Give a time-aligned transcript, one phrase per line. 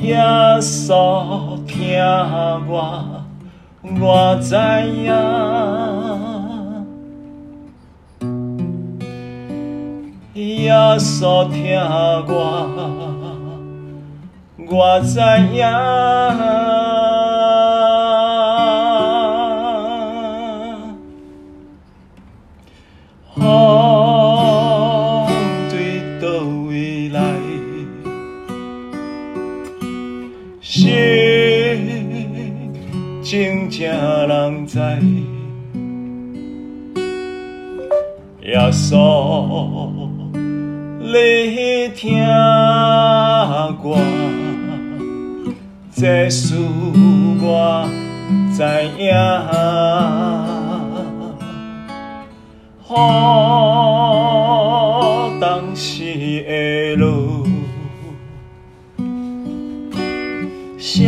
[0.00, 0.18] 耶
[0.60, 2.00] 稣听
[2.68, 3.22] 我，
[4.00, 5.12] 我知影。
[10.34, 11.78] 耶稣听
[12.28, 12.34] 我，
[14.68, 15.20] 我知
[15.52, 16.89] 影。
[38.72, 38.96] 诉
[41.00, 42.22] 来听
[43.82, 43.98] 我，
[45.92, 46.54] 这事
[47.40, 47.88] 我
[48.54, 48.62] 知
[48.98, 49.10] 影。
[52.88, 52.92] 雨
[55.40, 56.04] 当时
[56.44, 57.46] 的路，
[60.78, 61.00] 啥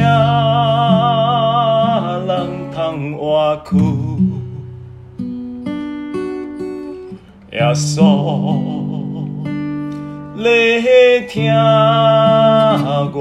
[2.26, 2.30] 人
[2.74, 3.91] 通活去？
[7.62, 8.02] 耶稣，
[10.36, 11.48] 来听
[13.12, 13.14] 我，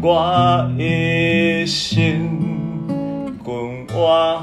[0.00, 2.30] 我的心
[3.42, 4.40] 滚活，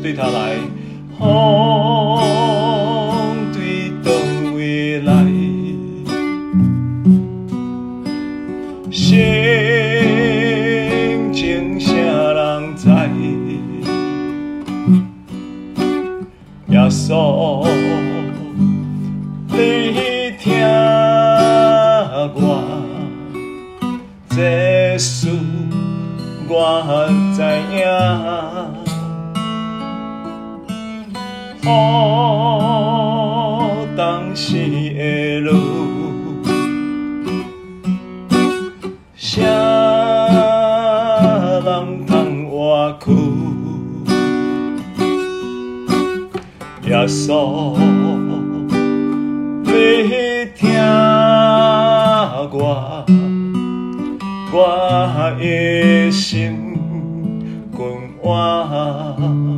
[0.00, 0.54] 对他来，
[1.18, 2.11] 好。
[27.34, 27.38] 知
[27.72, 27.76] 影。
[31.64, 31.66] 予
[33.96, 35.50] 当时的路，
[39.14, 39.44] 谁
[41.64, 43.04] 人通活曲？
[46.88, 47.76] 耶稣，
[49.64, 49.70] 你
[50.56, 50.62] 听
[52.50, 53.04] 我，
[54.52, 54.56] 我
[55.38, 56.61] 的心
[58.22, 59.51] 花。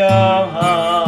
[0.00, 1.03] 活。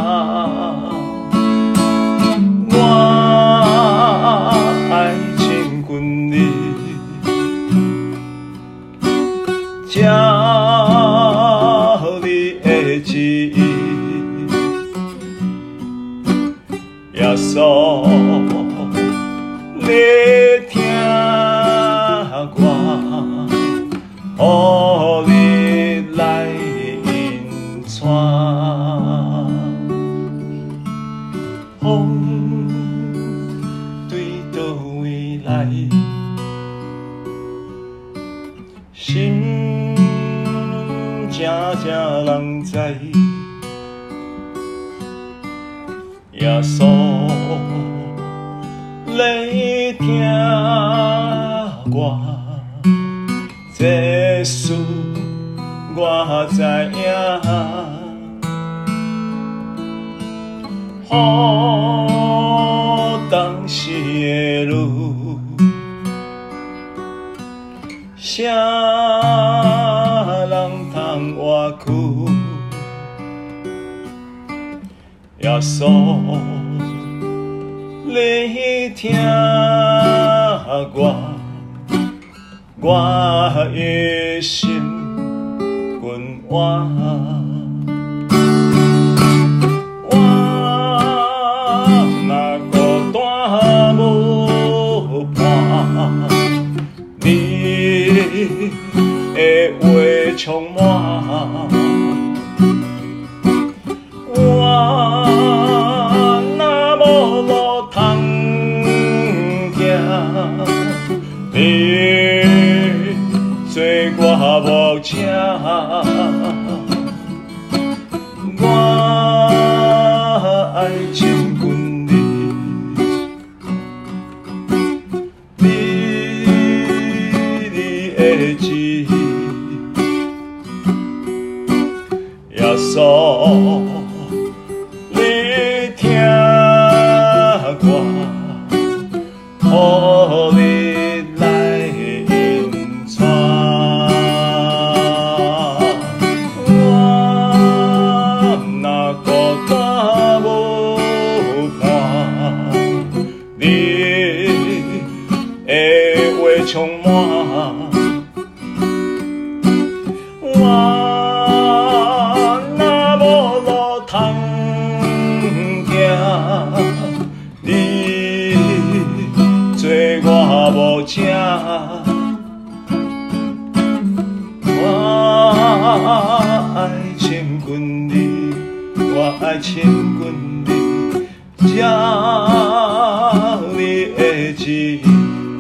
[179.76, 184.99] 亲近你，照你的旨，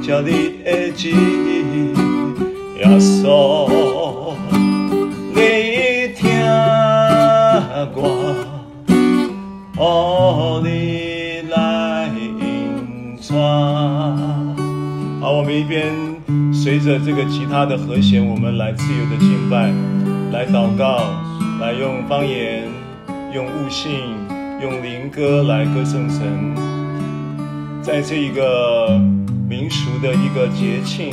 [0.02, 0.30] 照你
[0.64, 1.10] 的旨，
[2.78, 4.32] 耶稣，
[5.34, 6.30] 你听
[7.94, 8.00] 我，
[9.76, 10.70] 哦，你
[11.50, 13.36] 来引传。
[15.20, 15.92] 好，我们一边
[16.54, 19.70] 随着这个吉他的和弦，我们来自由的敬拜，
[20.32, 21.02] 来祷告，
[21.60, 22.85] 来用方言。
[23.36, 23.90] 用悟性，
[24.62, 26.22] 用灵歌来歌颂神，
[27.82, 28.98] 在这一个
[29.46, 31.10] 民俗的一个节庆，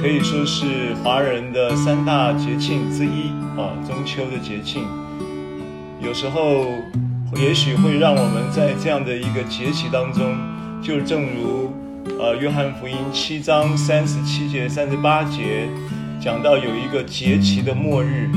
[0.00, 3.28] 可以说是华人的三大节庆之一
[3.60, 4.84] 啊，中秋的节庆。
[6.00, 6.64] 有时候
[7.36, 10.34] 也许会让我们在这样的一个节气当中，
[10.80, 11.70] 就正如
[12.18, 15.68] 呃约翰福音七章三十七节、三十八节
[16.18, 18.30] 讲到，有一个节期的末日，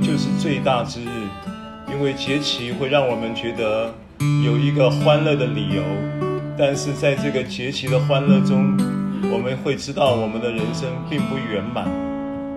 [0.00, 1.21] 就是最大之日。
[1.92, 3.94] 因为节期会让我们觉得
[4.44, 5.82] 有一个欢乐的理由，
[6.58, 8.76] 但是在这个节期的欢乐中，
[9.30, 11.86] 我们会知道我们的人生并不圆满，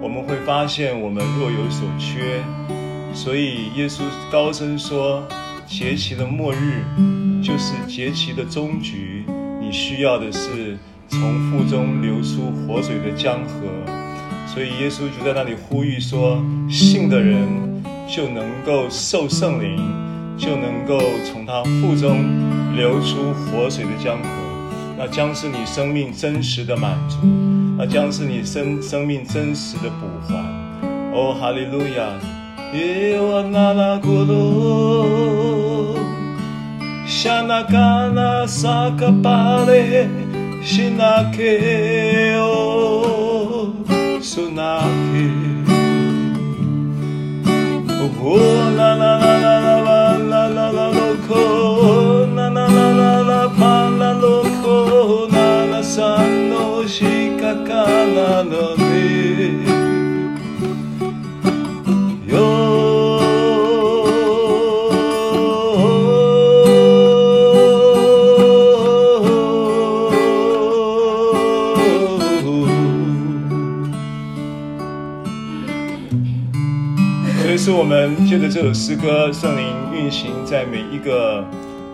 [0.01, 2.41] 我们会发现我们若有所缺，
[3.13, 4.01] 所以耶稣
[4.31, 5.23] 高声说：
[5.67, 6.83] 节期的末日
[7.43, 9.25] 就是节期的终局，
[9.61, 10.77] 你需要的是
[11.09, 11.19] 从
[11.51, 13.67] 腹中流出活水的江河。
[14.47, 17.45] 所以耶稣就在那里呼吁说：信的人。
[18.07, 19.77] 就能够受圣灵，
[20.37, 22.23] 就能够从他腹中
[22.75, 24.29] 流出活水的江河，
[24.97, 27.17] 那将是你生命真实的满足，
[27.77, 30.35] 那将是你生生命真实的补还。
[31.13, 32.19] 哦，哈利路亚！
[32.73, 35.95] 耶瓦那拉古鲁，
[37.07, 37.77] 夏那卡
[38.13, 40.07] 那萨卡巴勒，
[40.61, 41.41] 西那克
[42.41, 43.71] 哦，
[44.21, 45.54] 苏那克。
[48.27, 48.41] 哦，
[48.75, 55.37] 啦啦啦啦啦啦啦啦啦，罗科，啦啦啦啦啦，帕拉罗科，啦
[55.69, 57.05] 啦山诺西
[57.37, 57.85] 卡卡
[77.85, 81.45] 我们借着这首诗歌，圣灵运行在每一个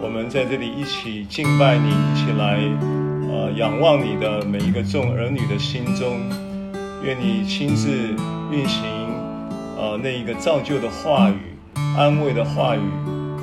[0.02, 2.62] 我们在这里一起敬拜你、一起来
[3.30, 6.18] 呃仰望你的每一个众儿女的心中。
[7.04, 7.92] 愿你亲自
[8.50, 8.86] 运行
[9.78, 11.36] 呃那一个造就的话语、
[11.98, 12.80] 安慰的话语、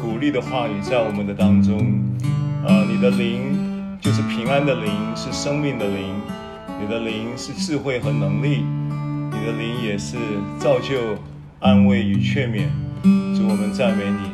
[0.00, 2.02] 鼓励的话语在我们的当中。
[2.66, 6.14] 呃，你的灵就是平安的灵，是生命的灵；
[6.80, 8.64] 你的灵是智慧和能力；
[9.38, 10.16] 你的灵也是
[10.58, 10.96] 造就。
[11.60, 12.68] 安慰与劝勉，
[13.36, 14.30] 主我们赞美你。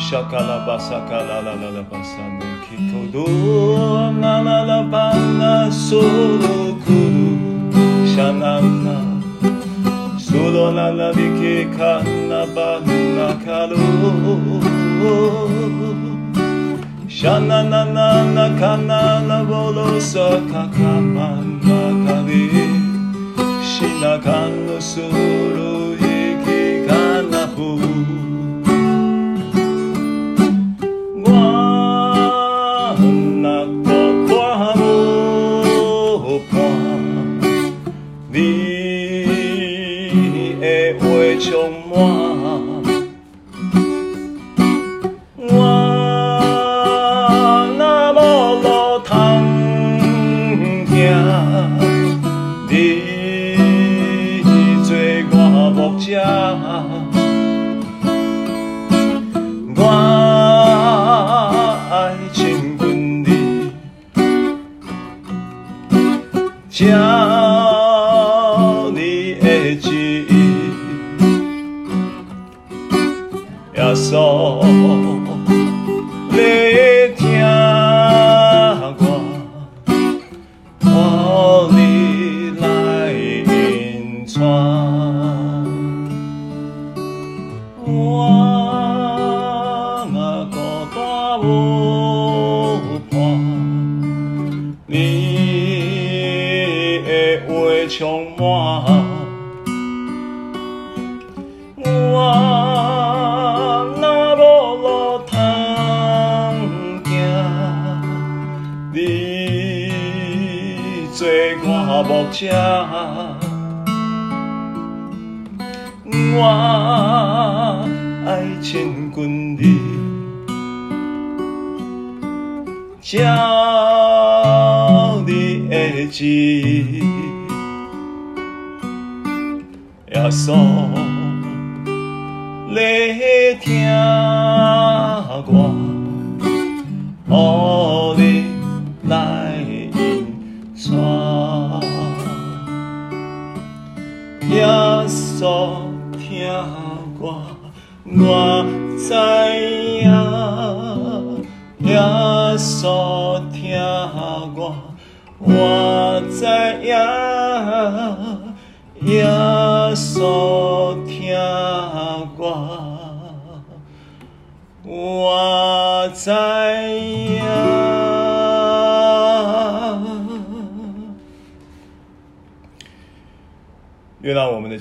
[0.00, 7.76] 沙卡拉巴沙卡拉拉拉拉巴沙内基托多拉拉拉巴拉苏鲁库鲁
[8.06, 13.76] 沙那那苏罗拉拉比基卡那巴那卡鲁
[17.06, 20.18] 沙那那那那卡那那波罗沙
[20.50, 21.52] 卡卡曼
[26.92, 28.31] כאן לחוץ
[66.82, 67.11] Just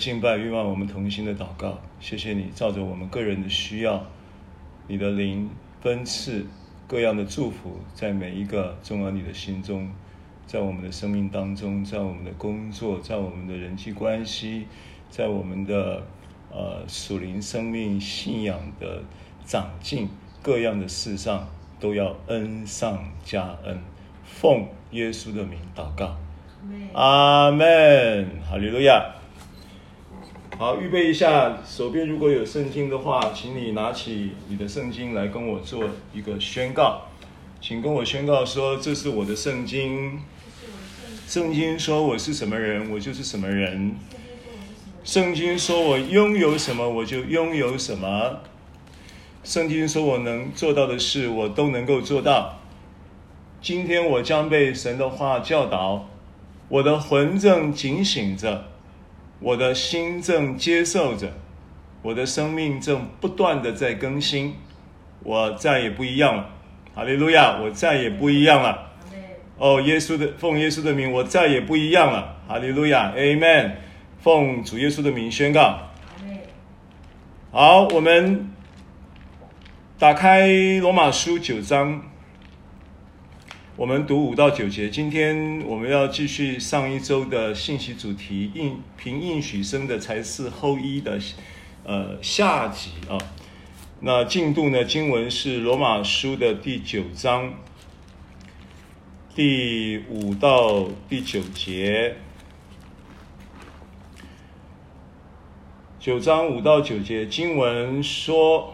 [0.02, 1.80] 敬拜，欲望我们同心的祷告。
[2.00, 4.04] 谢谢你，照着我们个人的需要，
[4.88, 5.48] 你的灵
[5.80, 6.44] 分赐
[6.88, 9.88] 各样的祝福，在每一个众儿女的心中。
[10.48, 14.66] 在我们的生命当中，在我们的工作，在我们的人际关系，
[15.12, 16.02] 在我们的
[16.50, 19.04] 呃属灵生命信仰的
[19.46, 20.10] 长进，
[20.42, 21.48] 各样的事上
[21.80, 23.80] 都要恩上加恩。
[24.26, 26.18] 奉耶稣的名祷告，
[26.94, 29.21] 阿门，哈利路亚。
[30.62, 37.02] 好，预备一下，手边如果有圣经的话，请你拿起你的圣经来跟我做一个宣告，
[37.60, 40.20] 请跟我宣告说：“这是我的圣经。”
[41.26, 43.96] 圣经说我是什么人，我就是什么人。
[45.04, 48.42] 圣经说我拥有什么，我就拥有什么。
[49.44, 52.60] 圣经说我能做到的事，我都能够做到。
[53.64, 56.08] 今天我将被神的话教导，
[56.70, 58.68] 我的魂正警醒着，
[59.42, 61.34] 我的心正接受着，
[62.04, 64.56] 我的生命正不断的在更新，
[65.24, 66.50] 我再也不一样了。
[66.94, 68.92] 哈利路亚，我再也不一样了。
[69.58, 72.38] 哦，耶稣的奉耶稣的名，我再也不一样了。
[72.48, 73.72] 哈利路亚，Amen。
[74.20, 75.80] 奉主耶稣的名宣告。
[77.52, 78.52] 好，我们
[79.98, 80.48] 打开
[80.80, 82.04] 罗马书九章，
[83.78, 84.90] 我们读五到九节。
[84.90, 91.18] 今天我们要继续上一周的信息主题，应凭应许生的才是后裔的，
[91.86, 93.18] 呃，下集啊。
[94.02, 94.84] 那进度呢？
[94.84, 97.54] 经文是罗马书的第九章。
[99.34, 102.18] 第五到第九节，
[105.98, 108.74] 九章五到九节经文说，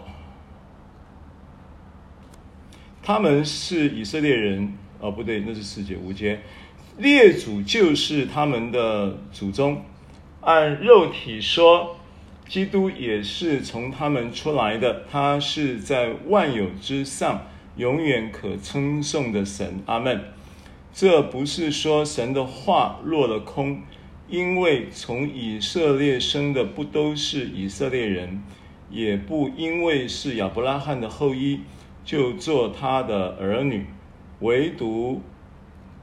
[3.03, 6.39] 他们是以色列人，哦，不对，那是四节五节，
[6.97, 9.83] 列祖就是他们的祖宗，
[10.41, 11.97] 按肉体说，
[12.47, 20.23] 基督也是从他们出来的，他是在万有之上，永远可称颂的神，阿门。
[20.93, 23.83] 这不是说神的话落了空，
[24.27, 28.41] 因为从以色列生的不都是以色列人，
[28.89, 31.59] 也不因为是亚伯拉罕的后裔
[32.03, 33.85] 就做他的儿女，
[34.39, 35.21] 唯独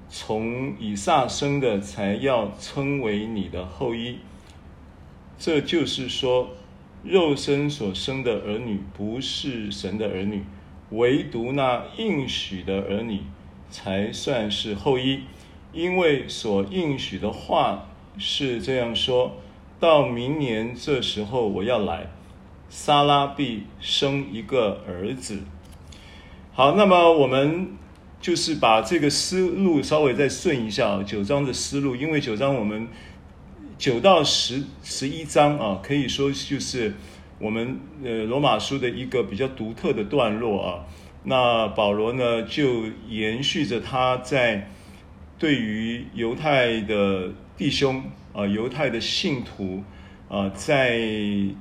[0.09, 4.19] 从以撒生的才要称为你的后裔。
[5.39, 6.51] 这就是说，
[7.03, 10.43] 肉身所生的儿女不是神的儿女，
[10.91, 13.21] 唯独那应许的儿女。
[13.71, 15.23] 才算是后裔，
[15.73, 19.35] 因为所应许的话是这样说：
[19.81, 22.07] 到明年这时候我要来，
[22.69, 25.41] 撒拉必生一个儿子。
[26.53, 27.71] 好，那么我们
[28.25, 32.89] 就是把这个思路稍微再顺一下九章的思路，因为九章我们
[33.77, 36.95] 九到十十一章啊，可以说就是
[37.39, 40.87] 我们呃罗马书的一个比较独特的段落啊。
[41.25, 44.71] 那保罗呢，就延续着他在
[45.39, 49.85] 对于犹太的弟兄啊、犹太的信徒
[50.31, 50.99] 啊、在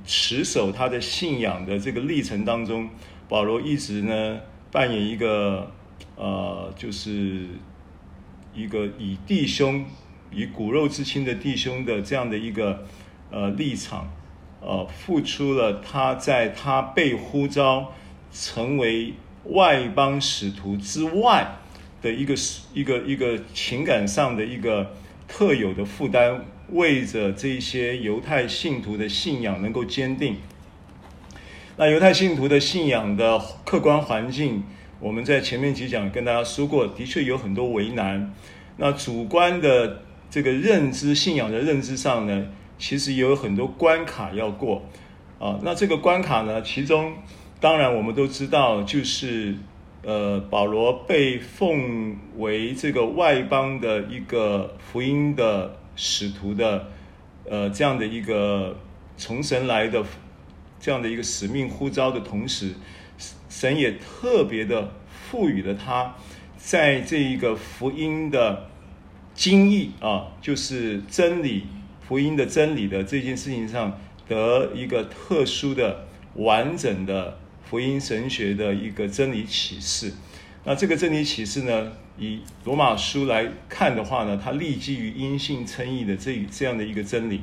[0.06, 2.88] 持守他的信仰的这个历程当中，
[3.28, 4.40] 保罗一直呢
[4.72, 5.70] 扮演一个
[6.16, 7.46] 呃，就是
[8.54, 9.84] 一个以弟兄
[10.32, 12.86] 以骨肉之亲的弟兄的这样的一个
[13.30, 14.10] 呃立场，
[14.60, 17.92] 呃，付出了他在他被呼召
[18.32, 19.14] 成为。
[19.48, 21.56] 外邦使徒之外
[22.00, 22.34] 的一个
[22.72, 24.94] 一个一个情感上的一个
[25.28, 26.40] 特有的负担，
[26.70, 30.38] 为着这些犹太信徒的信仰能够坚定。
[31.76, 34.64] 那犹太信徒的信仰的客观环境，
[35.04, 38.32] 我们在前面几讲跟大家说过，的确有很多为难。
[38.78, 42.46] 那主观的这个认知、信仰的认知上呢，
[42.78, 44.82] 其实也有很多关卡要过
[45.38, 45.60] 啊。
[45.62, 47.12] 那这个关卡呢，其中
[47.60, 49.54] 当然我们都知道，就是
[50.02, 56.88] 呃，保罗被奉为这个外邦的一个福音的使徒的
[57.46, 58.74] 呃这样的一个
[59.18, 60.02] 从神来的
[60.80, 62.72] 这样的一个使命呼召的同时，
[63.56, 66.16] 神也特别的赋予了他。
[66.56, 68.68] 在这一个福音的
[69.32, 71.66] 精义啊，就是真理
[72.00, 80.12] 福音的真理的这件事情上，得一个特殊的、完整的福音神学的一个真理启示。
[80.64, 87.42] 那这个真理启示呢，以罗马书来看的话呢，它立基于因信称义的这这样的一个真理。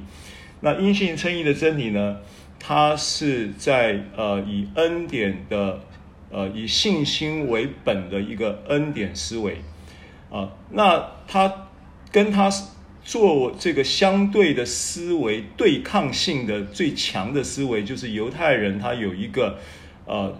[0.59, 2.17] 那因信称义的真理呢，
[2.59, 5.79] 它是在呃以恩典的。
[6.33, 9.57] 呃，以信心为本的一个恩典思维，
[10.31, 11.67] 啊，那他
[12.09, 12.49] 跟他
[13.03, 19.59] 做这个相对的思维对抗性的最强的思维，就是犹太人他有一个
[20.05, 20.39] 呃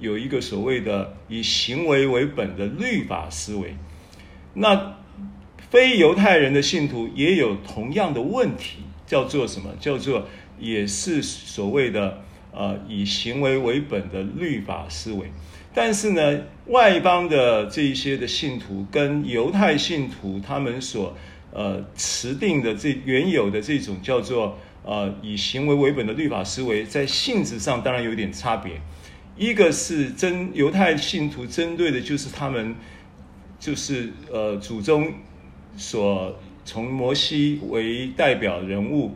[0.00, 3.76] 有一个所谓的以行为为本的律法思维，
[4.54, 4.96] 那
[5.70, 9.70] 非犹太人的信徒也有同样的问题，叫做什么？
[9.78, 10.26] 叫做
[10.58, 12.24] 也是所谓的。
[12.58, 15.30] 呃，以行为为本的律法思维，
[15.72, 21.16] 但是呢，外邦的这一些的信徒跟犹太信徒他们所
[21.52, 28.72] 呃持定的这原有的这种叫做呃以行为为本的律法思维，在性质上当然有点差别。
[29.36, 32.74] 一个是针犹太信徒针对的就是他们
[33.60, 35.12] 就是呃祖宗
[35.76, 39.14] 所从摩西为代表人物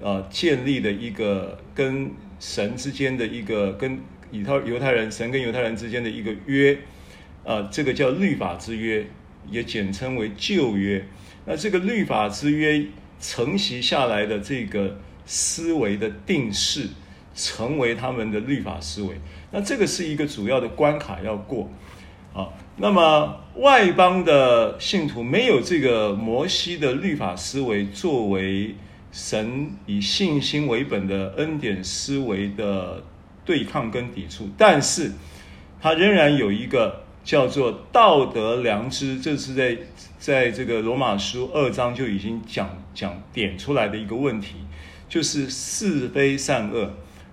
[0.00, 2.12] 呃建立的一个跟。
[2.46, 3.98] 神之间的一个跟
[4.30, 6.76] 以他犹太人，神跟犹太人之间的一个约，
[7.42, 9.06] 啊，这个叫律法之约，
[9.50, 11.02] 也简称为旧约。
[11.46, 12.84] 那这个律法之约
[13.18, 16.90] 承袭下来的这个思维的定式，
[17.34, 19.14] 成为他们的律法思维。
[19.50, 21.70] 那这个是一个主要的关卡要过，
[22.34, 28.74] 啊，那么外邦的信徒没有这个摩西的律法思维作为。
[29.14, 33.04] 神以信心为本的恩典思维的
[33.44, 35.12] 对抗跟抵触，但是
[35.80, 39.78] 他仍然有一个叫做道德良知，这是在
[40.18, 44.56] 在这个罗马书二章就已经讲讲点出来的一个问题，
[45.08, 46.90] 就是是非善恶，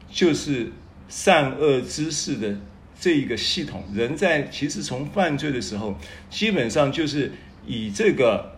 [0.07, 0.71] 就是
[1.09, 2.59] 善恶知识的
[2.99, 3.85] 这一个系统。
[3.91, 5.97] 人在其实从犯罪的时候，
[6.29, 7.31] 基本上就是
[7.65, 8.50] 以这个。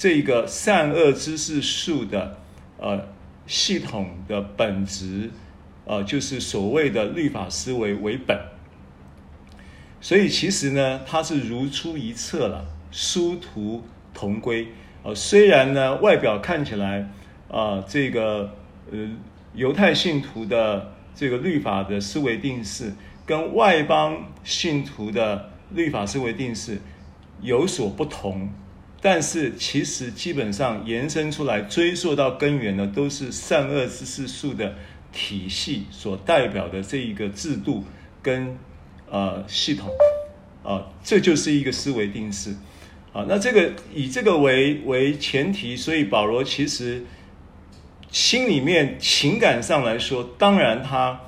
[0.00, 2.38] 这个善恶知识树的
[2.78, 3.06] 呃
[3.46, 5.28] 系统的本质，
[5.84, 8.34] 呃，就是所谓的律法思维为本，
[10.00, 13.82] 所以其实呢，它是如出一辙了，殊途
[14.14, 14.68] 同归。
[15.02, 17.00] 呃，虽然呢，外表看起来
[17.50, 18.54] 啊、呃，这个
[18.90, 18.98] 呃
[19.52, 22.94] 犹太信徒的这个律法的思维定式，
[23.26, 26.80] 跟外邦信徒的律法思维定式
[27.42, 28.48] 有所不同。
[29.02, 34.74] 但是其实基本上延伸出来，追溯到根源呢，都是善恶知识树的
[35.10, 37.84] 体系所代表的这一个制度
[38.22, 38.58] 跟
[39.08, 39.88] 呃系统，
[40.62, 42.50] 啊，这就是一个思维定式，
[43.12, 47.02] 啊，那这个以这个为为前提，所以保罗其实
[48.10, 51.20] 心里面情感上来说，当然他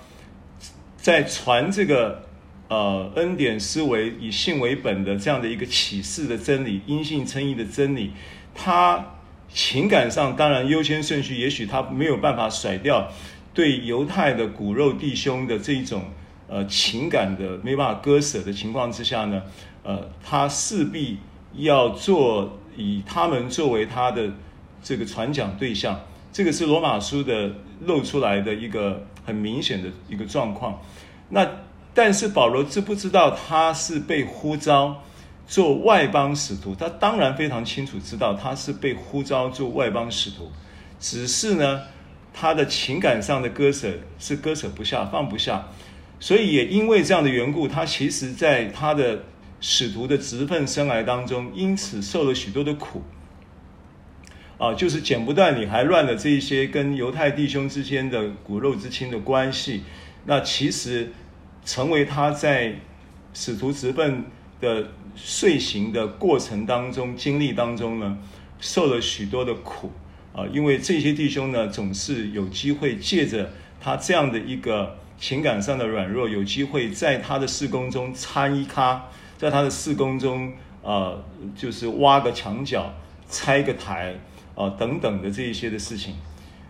[0.96, 2.26] 在传这个。
[2.72, 8.12] 呃，恩典思维以信为本的这样的一个启示的真理，因信称义的真理，
[8.54, 9.14] 他
[9.50, 13.12] 情感上当然优先顺序，也许他没有办法甩掉
[13.52, 16.04] 对犹太的骨肉弟兄的这一种
[16.48, 19.42] 呃情感的没办法割舍的情况之下呢，
[19.82, 21.18] 呃，他势必
[21.52, 24.32] 要做以他们作为他的
[24.82, 26.00] 这个传讲对象，
[26.32, 30.80] 这个是罗马书的露出来的一个很明显的一个状况，
[31.28, 31.46] 那。
[31.94, 35.02] 但是保罗知不知道他是被呼召
[35.46, 36.74] 做外邦使徒？
[36.74, 40.50] 他当然非常清楚知道他是被呼召做外邦使徒，
[40.98, 41.82] 只是呢，
[42.32, 45.68] 他的情感上的割舍是割舍不下、放不下，
[46.18, 49.24] 所以也因为这样的缘故，他其实在他的
[49.60, 53.02] 使徒的职分生涯当中，因此受了许多的苦。
[54.56, 59.82] 啊，就是剪不断理还乱的这一些跟犹太弟兄之间的骨肉之亲的关系，
[60.24, 61.12] 那其实。
[61.64, 62.74] 成为他在
[63.32, 64.24] 使徒直奔
[64.60, 68.18] 的遂行的过程当中、经历当中呢，
[68.60, 69.90] 受了许多的苦
[70.32, 79.04] 啊，因为这些弟兄呢，总是有机会借着他这样的一个情感上的软弱，有机会在他的事工中参一咖，
[79.36, 81.22] 在他的事工中，呃，
[81.56, 82.92] 就是挖个墙角、
[83.28, 84.14] 拆个台
[84.54, 86.14] 啊、等等的这一些的事情，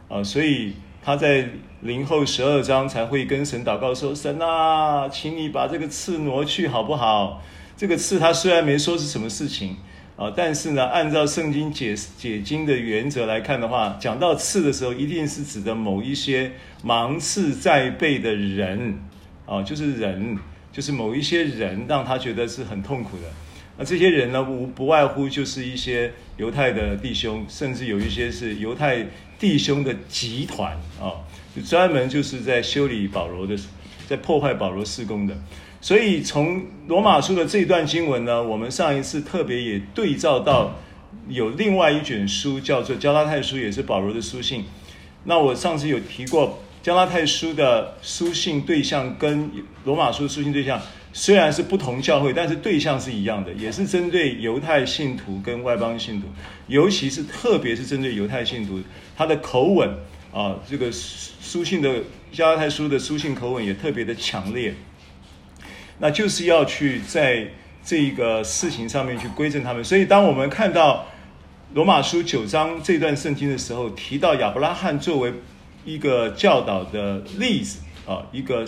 [0.08, 1.48] 啊、所以他在
[1.80, 7.42] 零后十二章才会跟神祷告说：“神啊，请你把这个刺挪去好不好？”
[7.76, 9.76] 这个刺他虽然没说是什么事情。
[10.14, 16.52] 啊，但是呢，按照圣经解解经的原则来看的话，讲到刺的时候，一定是指的某一些
[16.84, 18.98] 芒刺在背的人，
[19.46, 20.38] 啊，就是人，
[20.70, 23.24] 就是某一些人让他觉得是很痛苦的。
[23.78, 29.06] 那这些人呢，无不外乎就是一些犹太的弟兄，甚至有一些是犹太
[29.42, 31.18] 弟兄的集团啊，
[31.66, 33.56] 专门就是在修理保罗的，
[34.06, 35.36] 在破坏保罗事工的。
[35.80, 40.78] 所以从罗马书的这段经文呢，我们上一次特别也对照到
[41.28, 44.64] 有另外一卷书叫做加拉太书，也是保罗的书信。
[45.24, 49.50] 那我上次有提过，加拉太书的书信对象跟
[49.84, 50.80] 罗马书的书信对象
[51.12, 56.28] 虽然是不同教会，但是对象是一样的，也是针对犹太信徒跟外邦信徒，
[56.68, 58.80] 尤其是特别是针对犹太信徒，
[59.22, 59.88] 他的口吻
[60.34, 62.00] 啊，这个书信的
[62.32, 64.74] 加拉太书的书信口吻也特别的强烈。
[65.98, 67.46] 那就是要去在
[67.84, 71.06] 这个事情上面去归正他们，所以当我们看到
[71.74, 75.32] 罗马书九章这段圣经的时候，提到亚伯拉罕作为
[75.84, 78.66] 一个教导的例子啊，一个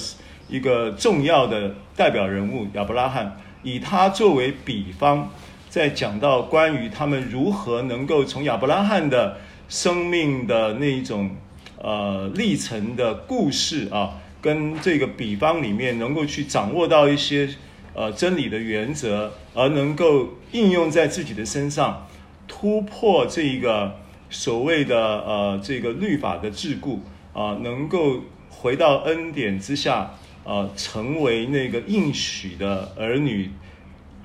[0.48, 5.28] 一个重要的代表人物，亚伯拉罕以他作为比方，
[5.68, 11.30] 在讲到关于他们如何能够从亚伯拉罕的生命的那一种
[11.78, 14.20] 呃历程的故事啊。
[14.44, 17.48] 跟这个比方里面能够去掌握到一些
[17.94, 22.06] 呃真理的原则，而能够应用在自己的身上，
[22.46, 23.96] 突破这个
[24.28, 26.98] 所谓的呃这个律法的桎梏
[27.32, 30.10] 啊，能够回到恩典之下
[30.44, 33.50] 啊，成为那个应许的儿女，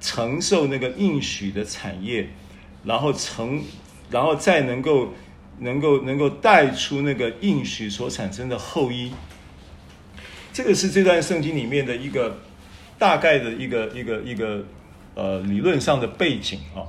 [0.02, 2.28] 承受那个应许的产业，
[2.84, 3.62] 然后成，
[4.12, 5.14] 然后再能够
[5.60, 9.12] 能够能够带出那个应许所产生的后裔。
[10.52, 12.38] 这个是这段圣经里面的一个
[12.98, 14.66] 大概的一个一个一个
[15.16, 16.84] 呃理论上的背景啊。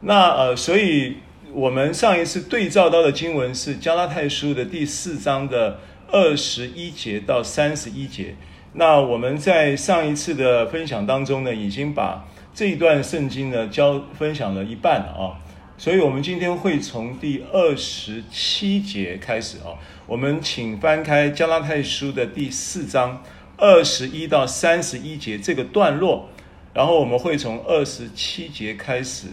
[0.00, 1.18] 那呃，所以
[1.52, 8.34] 我们上一次对照到的经文是加拉太书的第四章的二十一节到三十一节。
[8.72, 15.38] 那我们在上一次的分享当中呢，已经把这一段圣经呢教分享了一半了啊。
[15.76, 19.74] 所以我们今天会从第二十七节开始啊。
[20.06, 23.22] 我们请翻开加拉太书的第四章
[23.56, 26.28] 二十一到三十一节这个段落，
[26.72, 29.28] 然后我们会从二十七节开始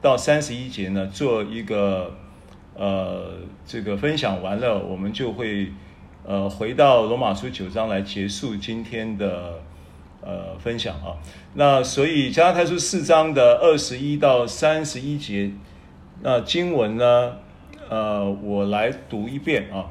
[0.00, 2.14] 到三十一节呢做一个
[2.74, 5.72] 呃这个分享完了，我们就会
[6.24, 9.60] 呃回到罗马书九章来结束今天的
[10.20, 11.16] 呃分享啊。
[11.54, 15.50] 那所以加拉太书四章的二十一到三十一节，
[16.22, 17.36] 那经文呢，
[17.88, 19.90] 呃，我来读一遍啊。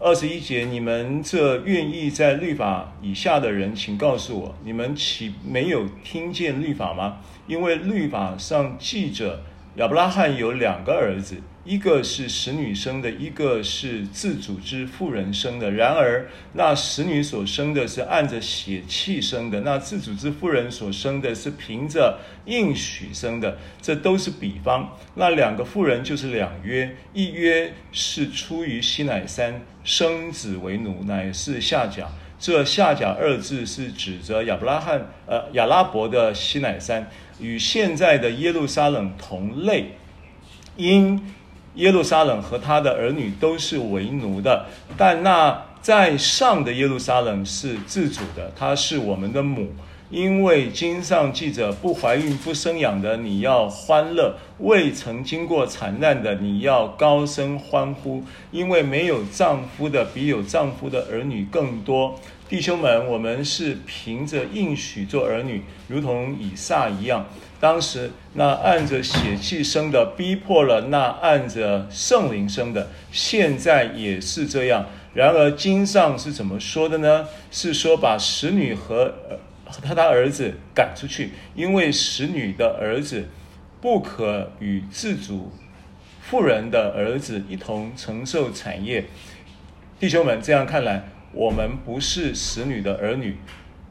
[0.00, 7.18] 二十一节，你们这愿意在律法以下的人，请告诉我，你们岂没有听见律法吗？
[7.46, 9.40] 因为律法上记着，
[9.76, 11.36] 亚伯拉罕有两个儿子。
[11.64, 15.70] 一个是使女生的，一个是自主之妇人生的。
[15.70, 23.56] 然而，那使女所生的是按着血气生的，那自主之妇人所生的是凭着应许生的。
[23.80, 24.96] 这都是比方。
[25.14, 32.08] 那两个妇人就是两约，一约是出于西乃山，生子为奴，乃是下甲。
[32.40, 39.92] 这下甲二字是指着亚伯拉罕，呃，亚拉伯的西乃山，与现在的耶路撒冷同类，
[40.76, 41.24] 因。
[41.74, 49.68] 耶路撒冷和他的儿女都是为奴的，但那在上的耶路撒冷是自主的，他是我们的母。
[50.10, 58.22] 因为经上记着，不怀孕不生养的，你要欢乐；未曾经过产难的，你要高声欢呼。
[58.50, 62.20] 因为没有丈夫的，比有丈夫的儿女更多。
[62.48, 67.26] 弟兄们，我们是凭着应许做儿女，如同以撒一样。
[67.58, 74.86] 当时那按着血气生的，逼迫了那按着圣灵生的，现在也是这样。
[75.14, 77.26] 然而经上是怎么说的呢？
[77.50, 79.14] 是说把使女和
[79.64, 83.28] 和他他儿子赶出去，因为使女的儿子
[83.80, 85.52] 不可与自主
[86.20, 89.04] 妇人的儿子一同承受产业。
[89.98, 93.36] 弟兄们，这样看来，我们不是使女的儿女，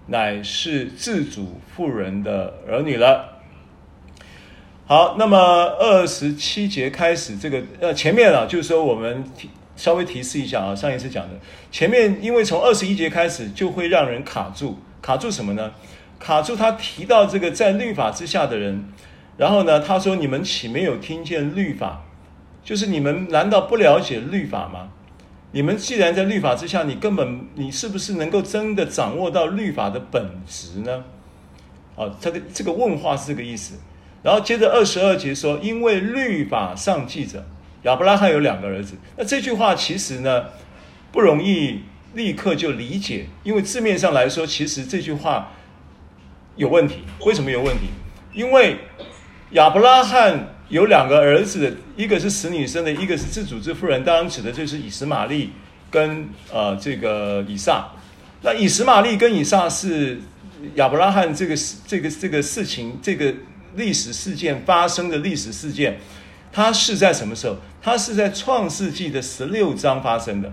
[0.07, 3.41] 乃是自主妇人的儿女了。
[4.85, 5.37] 好，那么
[5.79, 11.39] 二十七节开始，这个呃前面啊，就是说我们提稍微提示一下啊，上一次讲的
[11.71, 15.71] 前面，因为从二十一节开始就会让人卡住，卡住什么呢？
[16.19, 18.85] 卡住他提到这个在律法之下的人，
[19.37, 22.03] 然后呢，他说你们岂没有听见律法？
[22.63, 24.89] 就是你们难道不了解律法吗？
[25.53, 31.03] 你们既然在律法之下，你根本你是不是能够真的掌握到律法的本质呢？
[31.95, 33.75] 啊，他的这个问话是这个意思。
[34.23, 37.45] 然后接着二十二节说，因为律法上记着
[37.83, 38.95] 亚伯拉罕有两个儿子。
[39.17, 40.45] 那这句话其实呢
[41.11, 41.81] 不容易
[42.13, 45.51] 立刻就理解，因为字面上来说，其实这句话
[46.55, 46.99] 有问题。
[47.25, 47.87] 为什么有问题？
[48.33, 48.77] 因为
[49.51, 55.51] 亚伯拉罕有两个儿子，一个是使女生的，一个是自主之妇人，当然指的就是以实玛利
[55.91, 57.89] 跟呃这个以撒。
[58.41, 60.19] 那以实玛利跟以撒是
[60.73, 61.55] 亚伯拉罕这个
[61.85, 63.31] 这个这个事情这个。
[63.73, 65.97] 历史事件发生的历史事件，
[66.51, 67.55] 它是在什么时候？
[67.81, 70.51] 它是在创世纪的十六章发生的。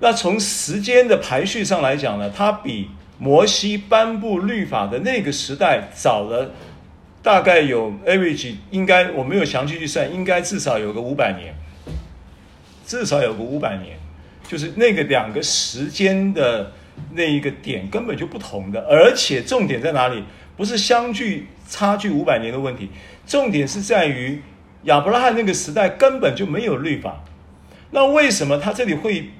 [0.00, 6.54] 那从时间的排序上来讲呢，它比摩西颁布律法的那个时代早了
[7.26, 11.52] 大概有 average，应该我没有详细去算，应该至少有个五百年，
[12.86, 13.98] 至少有个五百年，
[14.46, 16.70] 就是那个两个时间的
[17.14, 20.22] 那一个点根本就不同的，而且重点在哪里？
[20.56, 21.48] 不是相距。
[21.68, 22.88] 差距五百年的问题，
[23.26, 24.40] 重点是在于
[24.84, 27.24] 亚伯拉罕那个时代根本就没有律法。
[27.90, 29.30] 那为什么他这里会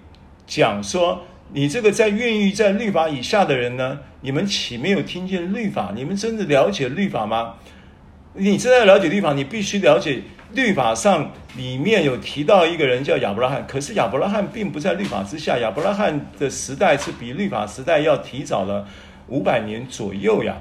[0.44, 4.00] 讲说，你这个在愿意在律法以下的人呢？
[4.22, 5.92] 你们岂没有听见律法？
[5.94, 7.54] 你们真的了解律法吗？
[8.36, 10.22] 你真的了解律法，你必须了解
[10.52, 13.66] 律法上里面有提到一个人叫亚伯拉罕。
[13.66, 18.86] 可是亚伯拉罕并不在律法之下，亚伯拉罕的时代是比律法时代要提早了
[19.28, 20.56] 五百年左右呀。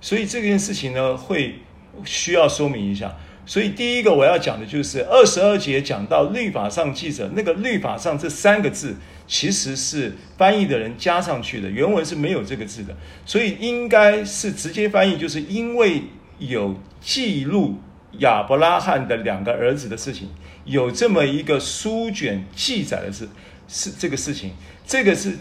[0.00, 1.56] 所以这件事情呢，会
[2.04, 3.14] 需要说明一下。
[3.46, 12.96] 所以第一个我要讲的就是二十二节讲到律法上记着，那个律法上这三个字其实是翻译的人加上去的，原文是没有这个字的。
[13.24, 16.02] 所以应该是直接翻译，就是因为
[16.38, 17.78] 有记录
[18.18, 20.28] 亚伯拉罕的两个儿子的事情，
[20.64, 23.28] 有这么一个书卷记载的是
[23.68, 24.52] 是这个事情，
[24.86, 25.36] 这个是。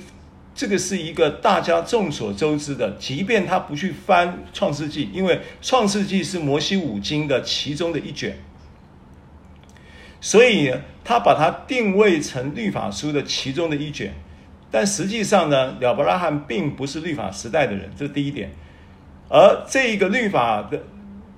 [0.56, 8.38] 这个是一个大家众所周知的，即便他不去翻《创世纪》，因为《创世纪》是摩西五经的其中的一卷，
[10.20, 14.14] 所以他把它定位成律法书的其中的一卷。
[14.70, 18.52] 但实际上呢，亚伯拉罕并不是律法时代的人，这是第一点。
[19.30, 20.84] 而这一个律法的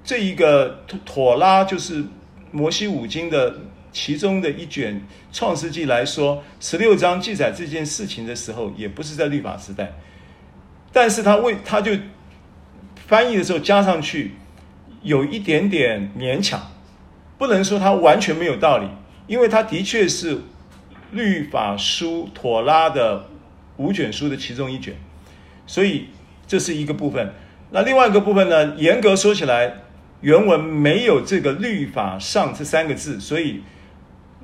[0.03, 2.03] 这一个妥拉，就是
[2.51, 3.55] 摩西五经的。
[3.93, 4.95] 其中的一卷
[5.33, 9.91] 《创世纪》来说，十六章记载这件事情的时候，也不是在律法时代，
[10.93, 11.91] 但是他为他就
[13.05, 14.31] 翻译的时候加上去，
[15.03, 16.71] 有一点点勉强，
[17.37, 18.87] 不能说他完全没有道理，
[19.27, 20.39] 因为他的确是
[21.11, 23.27] 律法书妥拉的
[23.75, 24.95] 五卷书的其中一卷，
[25.67, 26.05] 所以
[26.47, 27.33] 这是一个部分。
[27.71, 29.73] 那另外一个部分呢，严格说起来，
[30.21, 33.62] 原文没有这个“律法上”这三个字，所以。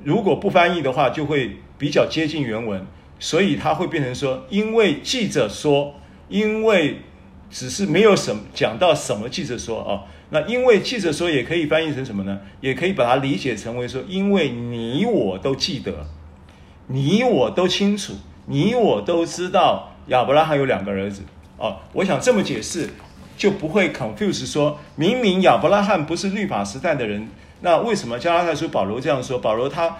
[0.04, 2.86] 如果不翻译的话，就会比较接近原文，
[3.18, 5.96] 所以它会变成说，因为记者说，
[6.28, 7.00] 因为
[7.50, 12.38] 只是没有什么讲到什么记者说啊，那因为记者说也可以翻译成什么呢？
[12.60, 16.06] 也可以把它理解成为说，因为你我都记得，
[16.86, 18.14] 你我都清楚，
[18.46, 21.22] 你我都知道亚伯拉罕有两个儿子
[21.56, 21.78] 哦。
[21.92, 22.88] 我想这么解释
[23.38, 27.28] 就不会 confuse 说，明明亚伯拉罕不是律法时代的人。
[27.60, 29.38] 那为什么加拉太书保罗这样说？
[29.38, 29.96] 保罗他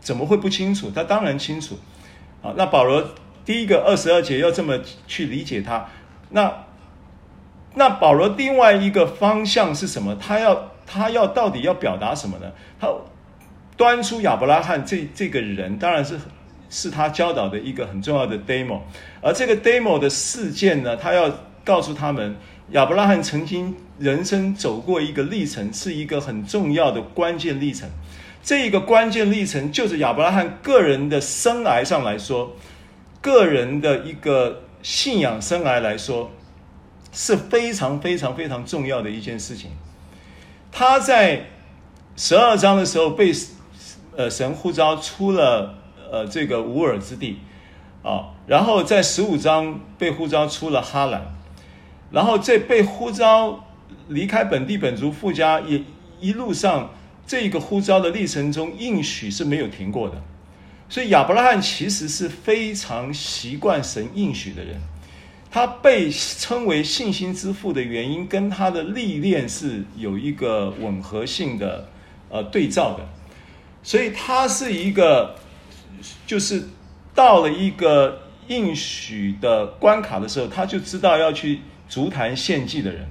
[0.00, 0.90] 怎么会不清楚？
[0.90, 1.78] 他当然清楚。
[2.42, 3.04] 啊，那保罗
[3.44, 5.86] 第一个二十二节要这么去理解他。
[6.30, 6.64] 那
[7.74, 10.16] 那保罗另外一个方向是什么？
[10.16, 12.50] 他要他要到底要表达什么呢？
[12.80, 12.88] 他
[13.76, 16.18] 端出亚伯拉罕这这个人，当然是
[16.70, 18.80] 是他教导的一个很重要的 demo。
[19.20, 21.30] 而这个 demo 的事件呢，他要
[21.62, 22.34] 告诉他们。
[22.70, 27.88] 亚伯拉罕曾经人生走过一个历程，是一个很重要的关键历程。
[28.42, 32.54] 这一个关键历程，就是亚伯拉罕个人的生涯上来说，
[33.22, 36.30] 个人的一个信仰生涯来说，
[37.10, 39.70] 是非常非常非常重要的一件事情。
[40.70, 41.46] 他在
[42.16, 43.32] 十二章的时候被
[44.14, 45.74] 呃神呼召出了
[46.12, 47.38] 呃这个乌尔之地
[48.02, 51.37] 啊，然后在十五章被呼召出了哈兰。
[52.10, 53.66] 然后在被呼召
[54.08, 55.82] 离开本地本族父家，也
[56.20, 56.90] 一路上
[57.26, 60.22] 这个呼召的历程中，应许是没有停过的。
[60.88, 64.80] 所以亚伯拉罕其实是非常习惯神应许的人。
[65.50, 71.88] 他被称为信心之父的原因，跟他的历练是有一个吻合性的
[72.28, 73.06] 呃对照的，
[73.82, 75.36] 所以他是一个
[76.26, 76.68] 就是
[77.14, 83.06] 到了一个应许的关卡的时候，他就知道要去足坛献祭的人。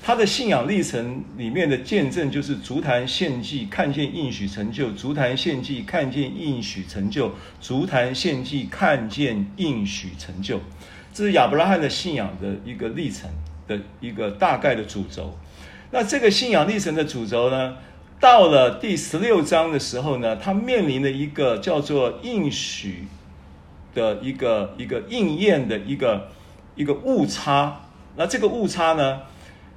[0.00, 10.60] 他的信仰历程里面的见证就是足坛献祭，看见应许成就；足坛献祭，看见应许成就；足坛献祭，看见应许成就。
[11.12, 13.28] 这是亚伯拉罕的信仰的一个历程
[13.66, 15.36] 的一个大概的主轴。
[15.90, 17.76] 那这个信仰历程的主轴呢，
[18.20, 23.08] 到了第十六章的时候呢，他面临了一个叫做应许
[23.94, 26.28] 的一个一个应验的一个
[26.76, 27.80] 一个误差。
[28.18, 29.20] 那这个误差呢，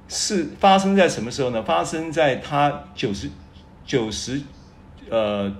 [0.08, 1.62] 是发生在什么时候呢？
[1.62, 3.30] 发生在他九十
[3.86, 4.42] 九十
[5.08, 5.50] 呃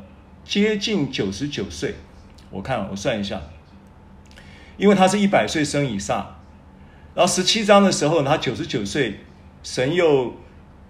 [0.45, 1.95] 接近九十九岁。
[2.51, 3.41] 我看我算一下。
[4.79, 6.35] 因为他是一百岁生以撒，
[7.15, 9.21] 然后十七章的时候，他九十九岁，
[9.63, 10.35] 神又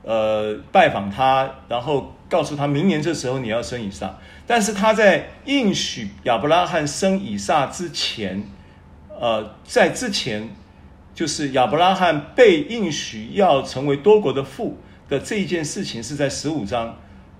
[0.02, 4.16] 呃拜访他，然后告诉他明年这时候你要生以撒。
[4.46, 8.42] 但是他在应许亚伯拉罕生以撒之前，
[9.08, 10.48] 呃，在之前
[11.14, 16.98] 就是亚伯拉罕被应许要成为多国的父的这一件事情是在十五章，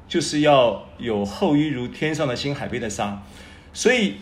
[0.09, 3.23] 就是要有后裔如天上的星、海边的沙，
[3.73, 4.15] 所以。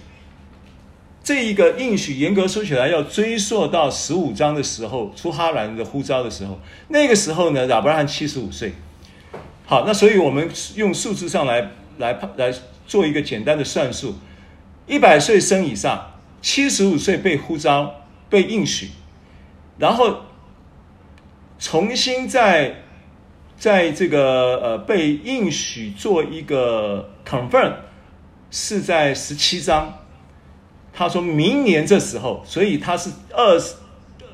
[1.23, 6.59] 这一个应许严格说起来，要追溯到十五章的时候，出哈兰的呼召的时候，
[6.89, 8.73] 那个时候呢，亚伯拉罕七十五岁。
[9.67, 12.51] 好，那所以我们用数字上来来来
[12.87, 14.15] 做一个简单的算术：
[14.87, 18.89] 一百岁生以上，七十五岁被呼召被应许，
[19.81, 20.21] 然后
[21.59, 22.83] 重新在
[23.57, 27.73] 在这个呃被应许做一个 confirm，
[28.51, 29.97] 是在十七章。
[30.93, 33.77] 他说明年这时候，所以他是二十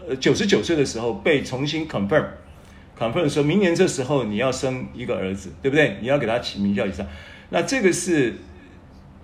[0.09, 5.99] 呃九十九岁的时候被重新 confirm，confirm 说明年这时候你要生一个儿子，对不对？
[6.01, 7.07] 你要给他起名叫以撒。
[7.51, 8.35] 那这个是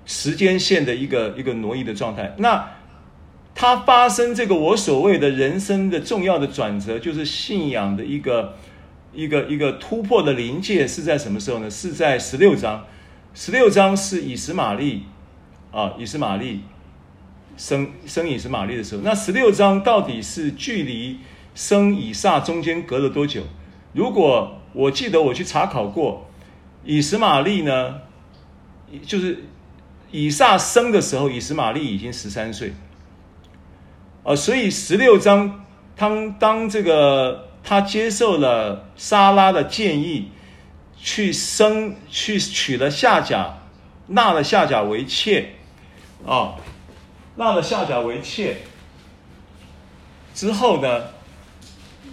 [0.05, 2.35] 时间线的一个一个挪移的状态。
[2.39, 2.69] 那
[3.55, 8.57] 他发生这个我所谓的人生的重要的转折，就是信仰的一个
[9.13, 11.71] 一个一个突破的临界是在什么时候呢？
[11.71, 12.85] 是在十六章。
[13.35, 15.05] 十六章是以实玛利
[15.71, 16.61] 啊，以实玛利。
[17.55, 21.19] 生生以实玛利的时候，那十六章到底是距离
[21.55, 23.43] 生以撒中间隔了多久？
[23.93, 26.31] 如果我记得我去查考过，
[26.83, 28.01] 以实玛利呢，
[29.03, 29.45] 就是
[30.11, 32.73] 以撒生的时候，以实玛利已经十三岁。
[34.25, 35.65] 呃，所以十六章
[35.97, 40.31] 当当这个他接受了莎拉的建议，
[40.97, 43.59] 去生去娶了夏甲，
[44.07, 45.55] 纳了夏甲为妾，
[46.25, 46.55] 啊、
[47.35, 48.59] 纳了夏甲为妾
[50.35, 51.05] 之后呢，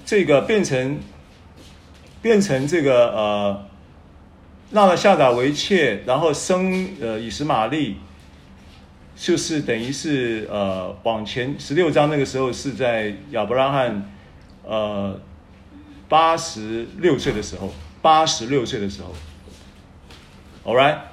[0.03, 0.99] 这个变成
[2.21, 3.65] 变成这个呃，
[4.71, 7.97] 纳了夏甲为妾，然后生呃以实玛利，
[9.19, 14.09] 就是等于是呃往前十六章那个时候是在亚伯拉罕
[14.63, 15.19] 呃
[16.07, 19.13] 八十六岁的时候，八十六岁的时候
[20.63, 21.03] ，All right，啊、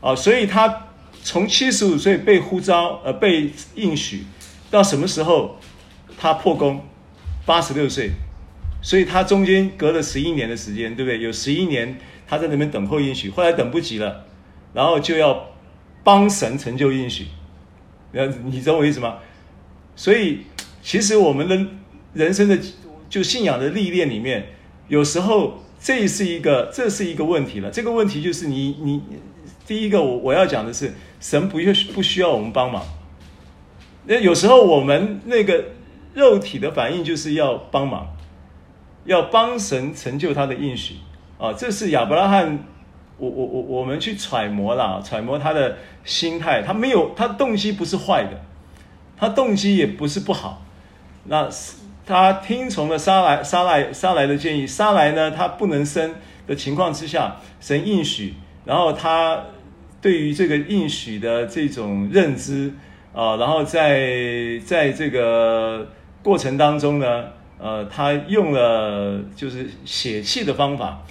[0.00, 0.88] 呃，所以他。
[1.26, 4.26] 从七十五岁被呼召，呃，被应许，
[4.70, 5.58] 到什么时候
[6.18, 6.84] 他破功？
[7.46, 8.10] 八十六岁，
[8.82, 11.22] 所以他中间隔了十一年的时间，对不对？
[11.22, 14.26] 有十一年他在那边等候应许，后来等不及了，
[14.74, 15.46] 然后就要
[16.04, 17.26] 帮神成就应许。
[18.44, 19.16] 你知道我意思吗？
[19.96, 20.42] 所以
[20.82, 21.66] 其实我们的
[22.12, 22.56] 人生的
[23.08, 24.46] 就信仰的历练里面，
[24.86, 27.70] 有时候这是一个这是一个问题了。
[27.70, 29.02] 这个问题就是你你。
[29.66, 32.84] 第一个，我我要讲的是，神不需不需要我们帮忙。
[34.04, 35.64] 那有时候我们那个
[36.12, 38.14] 肉体的反应就是要帮忙，
[39.06, 40.96] 要帮神成就他的应许
[41.38, 41.54] 啊。
[41.54, 42.62] 这是亚伯拉罕，
[43.18, 46.62] 我我我我们去揣摩啦，揣摩他的心态。
[46.62, 48.40] 他没有，他动机不是坏的，
[49.16, 50.62] 他动机也不是不好。
[51.24, 51.48] 那
[52.06, 56.14] 他听从了沙莱沙莱沙莱的建议，沙莱呢，他不能生
[56.46, 58.34] 的情况之下，神应许，
[58.64, 59.44] 然后他。
[60.04, 62.70] 对于这个应许的这种认知
[63.14, 65.88] 啊，然后在在这个
[66.22, 67.24] 过程当中呢，
[67.58, 71.02] 呃，他用了就是血气的方法，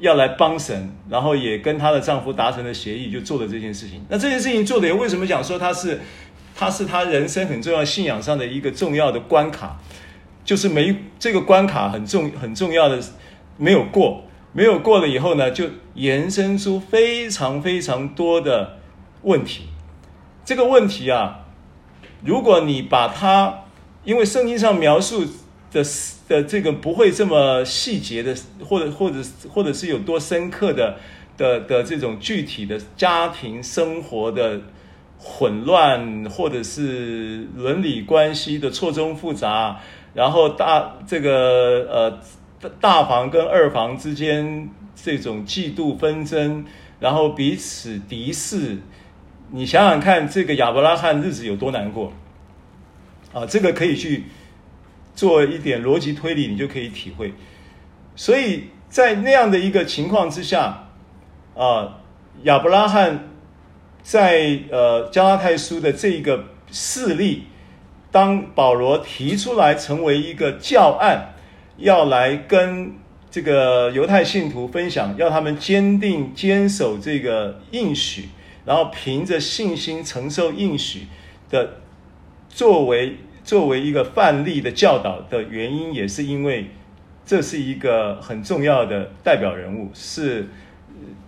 [0.00, 4.04] 要来帮神，然后也跟她的丈夫达成了协议，就做了这件事情。
[4.08, 6.00] 那这件事情做的，为什么讲说她是
[6.54, 9.78] 她是她人生很重要信仰上的一个重要的关卡？
[10.44, 12.98] 就是没这个关卡很重很重要的
[13.56, 14.24] 没有过。
[14.52, 18.78] 没有过了以后呢，就延伸出非常非常多的
[19.22, 19.68] 问题。
[20.44, 21.46] 这个问题啊，
[22.24, 23.60] 如果你把它
[24.02, 25.24] 因为圣经上描述
[25.70, 25.84] 的
[26.28, 29.16] 的这个不会这么细节的，或者或者
[29.48, 30.96] 或者是有多深刻的
[31.36, 34.60] 的的这种具体的家庭生活的
[35.18, 39.80] 混乱，或者是伦理关系的错综复杂，
[40.14, 46.64] 然后大这个呃大房跟二房之间这种嫉妒纷争，
[46.98, 48.78] 然后彼此敌视，
[49.50, 52.12] 你想想看，这个亚伯拉罕日子有多难过
[53.32, 53.46] 啊！
[53.46, 54.24] 这个可以去
[55.14, 57.34] 做一点逻辑推理，你就可以体会。
[58.14, 60.88] 所以在那样的一个情况之下，
[61.56, 61.98] 啊，
[62.44, 63.26] 亚伯拉罕。
[64.02, 67.42] 在呃加拉太书的这一个事例，
[68.10, 71.34] 当保罗提出来成为一个教案，
[71.76, 72.94] 要来跟
[73.30, 78.30] 这个犹太信徒分享，要他们坚定坚守这个应许，
[78.64, 81.06] 然后凭着信心承受应许
[81.50, 81.74] 的，
[82.48, 83.18] 作为
[83.50, 86.70] 作为一个范例的教导的原因，也是因为
[87.26, 90.46] 这是一个很重要的代表人物，是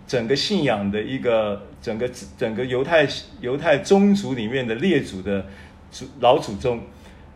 [0.07, 1.61] 整个信仰的一个。
[1.81, 3.05] 整个整个犹太
[3.41, 5.45] 犹太宗族里面的列祖的
[5.91, 6.79] 祖老祖宗，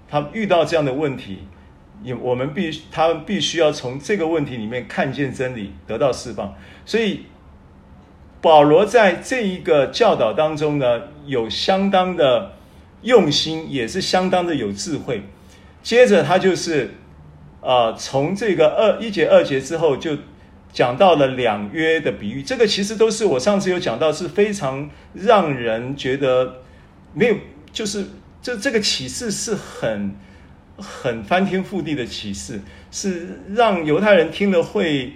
[0.07, 1.39] 他遇到这样的问题，
[2.01, 6.55] 也我们必他们必须要从这个问题里面看见真理，得到释放。
[6.85, 7.25] 所以
[8.39, 12.53] 保罗在这一个教导当中呢，有相当的
[13.07, 15.23] 用心，也是相当的有智慧。
[15.81, 16.95] 接着他就是、
[17.61, 20.17] 呃，从这个二一节二节之后就。
[20.73, 26.57] 讲到了两约的比喻，这个其实都是我上次有讲到，是非常让人觉得
[27.13, 27.35] 没有，
[27.71, 28.05] 就是
[28.43, 30.13] 这这个启示是很
[30.77, 35.13] 很翻天覆地的启示，是让犹太人听了会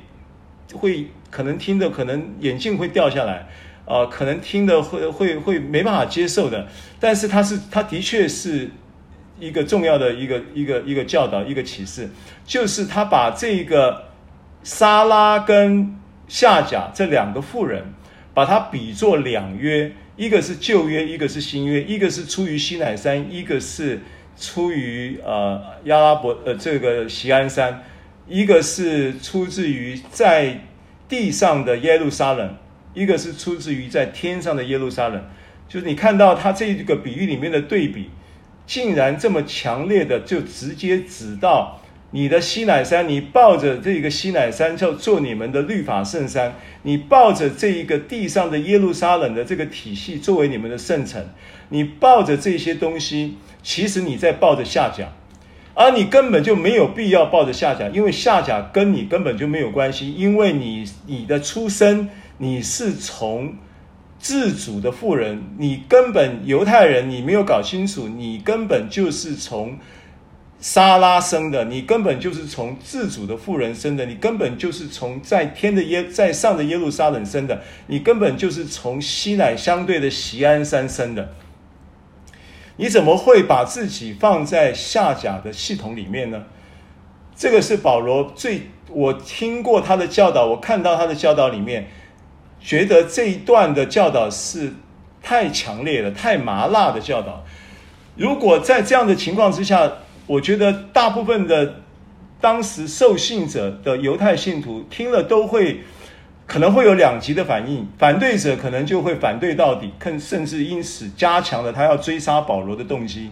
[0.73, 3.47] 会可能听的可能眼镜会掉下来、
[3.85, 6.67] 呃，可能听的会会会没办法接受的。
[6.99, 8.69] 但是它是它的确是
[9.39, 12.09] 一个重要的一个一个一个教导，一个启示，
[12.45, 14.05] 就是他把这个。
[14.63, 17.83] 撒拉跟夏甲这两个妇人，
[18.31, 24.01] 把它比作两约，一个是旧约，一个是新约，一个是出于西乃山，一个是
[24.37, 27.81] 出于呃亚拉伯呃这个锡安山，
[28.27, 30.61] 一个是出自于在
[31.09, 32.55] 地上的耶路撒冷，
[32.93, 35.23] 一个是出自于在天上的耶路撒冷。
[35.67, 38.09] 就是你看到他这个比喻里面的对比，
[38.65, 41.77] 竟然这么强烈的就直接指到。
[42.13, 51.25] 你的西乃山，你抱着这个西乃山叫做你们的律法圣山，你抱着这一个地上的耶路撒冷的这个体系作为你们的圣城，
[51.69, 55.07] 你抱着这些东西，其实你在抱着下甲，
[55.73, 62.09] 而你根本就没有必要抱着下甲，因为下甲跟你根本就没有关系，因为你你的出生
[62.41, 63.53] 你是从
[64.17, 69.77] 自主的富人，你根本犹太人你没有搞清楚，你根本就是从。
[70.63, 81.33] 撒拉生的，你根本就是从自主的富人生的，你根本就是从在天的耶在上的耶路撒冷生的，你根本就是从西乃相对的锡安山生的。
[82.77, 86.43] 你怎么会把自己放在下甲的系统里面呢？
[87.35, 91.87] 这个是保罗最我听过他的教导，我看到他的教导里面，
[92.63, 94.73] 觉得这一段的教导是
[95.21, 97.43] 太强烈了，太麻辣的教导。
[98.15, 99.91] 如果在这样的情况之下，
[100.27, 101.81] 我觉得大部分的
[102.39, 105.81] 当时受信者的犹太信徒听了都会
[106.45, 113.31] 可能会有两极的反应，反对者可能就会反对到底，更甚至因此加强了他要追杀保罗的动机。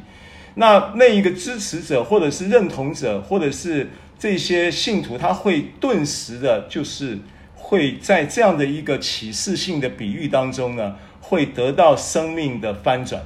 [0.55, 7.17] 那那一个支持者或者是认同者或者是这些信徒，他会顿时的，就是
[7.69, 13.21] 会在这样的一个启示性的比喻当中呢，会得到生命的翻转。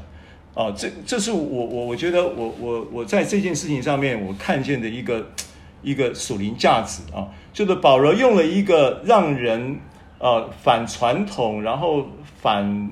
[0.53, 5.25] 哦，这这是我我我觉得我我我在这件事情上面我看见的一个
[5.81, 9.79] 一个属灵价值啊，就是保罗用了一个让人
[10.19, 12.05] 呃反传统，然后
[12.41, 12.91] 反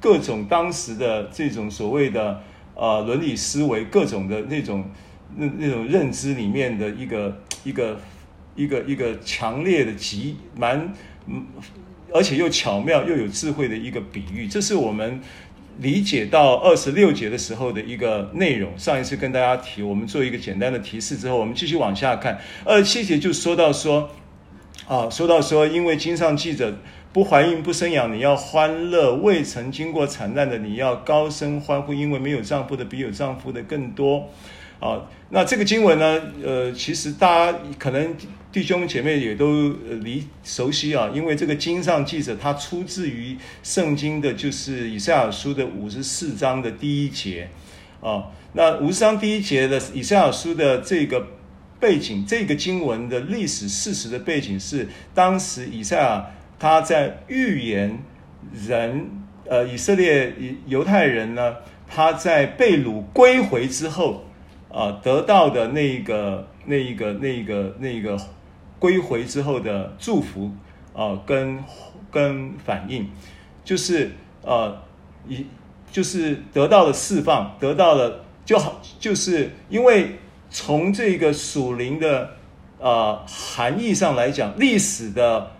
[0.00, 2.42] 各种当时的这种所谓的
[2.74, 4.84] 呃伦理思维，各种的那种
[5.36, 7.96] 那那种认知里面的一个一个
[8.58, 10.92] 一个一个强烈的极蛮，
[12.12, 15.20] 而且又巧妙又有智慧的一个比喻，这是我们。
[15.80, 22.36] 理解到二十六节的时候的一个内容，上一次跟大家提，我们做一个简单的提示之后，我们继续往下看。
[22.64, 24.10] 二十七节就说到说，
[24.88, 26.78] 啊，说到说，因为经上记着，
[27.12, 34.28] 不怀孕不生养，你要欢乐；未曾经过惨难的，你要高声欢呼，因为没有丈夫的比有丈夫的更多。
[34.80, 38.16] 啊，那这个经文呢，呃，其实大家可能。
[38.58, 39.68] 弟兄姐妹也都
[40.00, 47.48] 离熟悉啊，因为这个经上记着，它出自于圣经的，就是以赛亚书的五十四章的第一节
[48.00, 48.24] 啊。
[48.54, 51.24] 那五十章第一节的以赛亚书的这个
[51.78, 56.26] 背景，这个经文的历史事实的背景是，当时以赛亚
[56.58, 57.96] 他在预言
[58.66, 59.08] 人，
[59.46, 60.34] 呃，以色列
[60.66, 61.54] 犹太人呢，
[61.86, 64.24] 他在被掳归回之后，
[64.68, 68.18] 啊，得到的那个、那一个、那一个、那一个
[68.78, 70.50] 归回之后的祝福，
[70.94, 71.62] 啊，跟
[72.10, 73.08] 跟反应，
[73.64, 74.10] 就是
[74.42, 74.82] 呃，
[75.26, 75.46] 一
[75.90, 78.24] 就是得到了释放，得到了。
[78.48, 80.18] 就好，就是因为
[80.48, 82.30] 从这个属灵的
[82.78, 85.50] 呃含义上来讲，历史的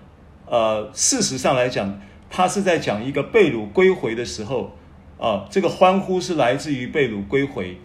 [0.47, 2.01] 呃事实上来讲，
[2.31, 4.75] 他是在讲一个被掳归回的时候
[5.19, 7.79] 啊、这个欢呼是来自于被掳归回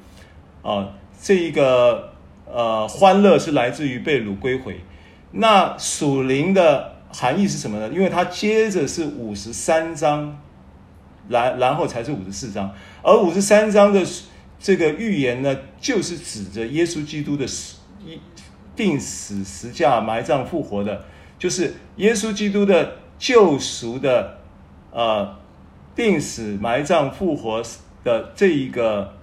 [0.62, 2.14] 啊、这一个
[2.50, 4.80] 呃欢乐是来自于被掳归回。
[5.34, 7.90] 那属灵的含义是什么呢？
[7.90, 10.40] 因为它接着是五十三章，
[11.28, 14.02] 然然后才是五十四章，而五十三章的。
[14.60, 18.18] 这个预言呢，就是指着耶稣基督的死、一
[18.78, 21.04] 钉死、十架、埋葬、复活的，
[21.38, 24.38] 就是耶稣基督的救赎的，
[24.92, 25.36] 呃，
[25.94, 27.62] 钉死、埋葬、复活
[28.06, 29.14] 的这一个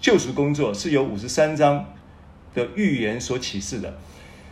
[0.00, 1.84] 救赎工作，是由五十三章
[2.54, 3.92] 的预言所启示的。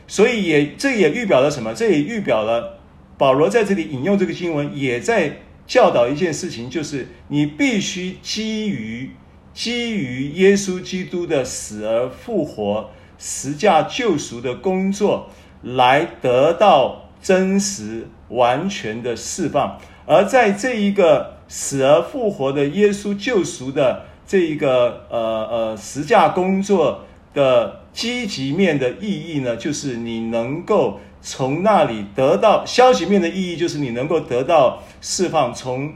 [0.06, 1.74] 所以也这也预表了什么？
[1.74, 2.78] 这也预表了
[3.18, 9.10] 保罗在这里引用这个经文，也在教导一件事情，就是你必须基于。
[9.56, 15.30] 基于耶稣基督的死而复活、十架救赎的工作，
[15.62, 19.78] 来得到真实完全的释放。
[20.04, 25.18] 而在这一个死而复活的耶稣救赎的这一个呃
[25.50, 35.94] 呃十架工作的积极面的意义呢，就是你能够从那里得到消极面的意义，就是你能够得到释放，从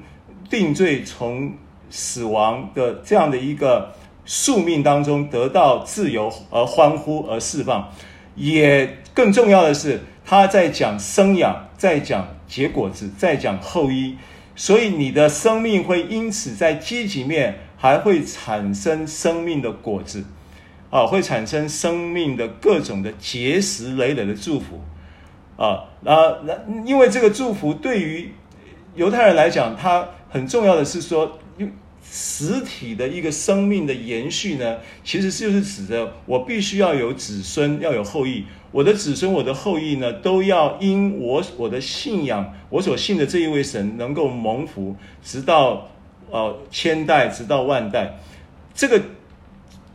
[0.49, 1.53] 定罪从。
[1.93, 3.93] 死亡的这样的一个
[4.25, 7.93] 宿命当中得到自由而欢呼而释放，
[8.37, 14.17] 也更重要的是他在讲生养，在讲结果子，在讲后裔，
[14.55, 20.25] 所以你的生命会因此在积极面还会产生生命的果子，
[20.91, 24.81] 啊，会产生生命的各种的结实累累的祝福，
[25.57, 28.33] 啊，那那因为这个祝福对于
[28.95, 31.39] 犹太人来讲，它很重要的是说。
[32.03, 38.47] 实体的一个生命的延续呢，其实就是指着我必须要有子孙，要有后裔。
[38.73, 45.89] 我的子孙，我的后裔呢，都要因我我的信仰，我所信的这一位神能够蒙福，直到
[46.31, 48.19] 呃千代，直到万代。
[48.75, 49.01] 这个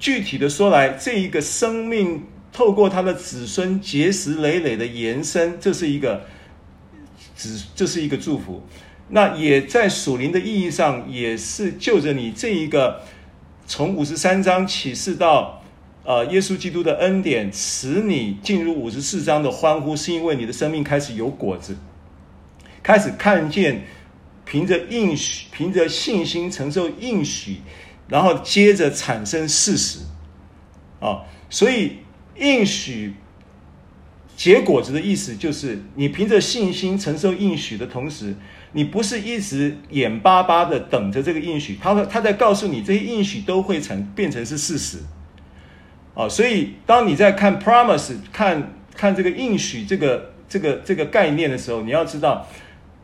[0.06, 2.22] 具体的说来，这一个生命
[2.54, 6.24] 透过他的子孙结石累累的延伸，这是一个
[7.36, 8.62] 子，这是一个祝福。
[9.10, 13.02] 那也在属灵的意义上，也是就着你这一个
[13.66, 15.64] 从五十三章启示到
[16.04, 21.76] 呃耶稣基督的恩典，使你进入五十四章的欢呼，是因为你的生命开始有果子，
[22.84, 23.82] 开始看见
[24.46, 27.58] 凭着应许，凭着信心承受应许，
[28.08, 30.00] 然后接着产生事实
[31.00, 31.98] 啊，所以
[32.38, 33.14] 应许
[34.36, 38.36] 结果子的意思就是你凭着信心承受应许的同时。
[38.78, 44.98] 你不是一直眼巴巴的等着这个应许，他他在告诉你这些应许都会成变成是事实，
[46.14, 52.46] 啊，所以当你在看 promise 看看这个应许这个这个这个概念的时候，你要知道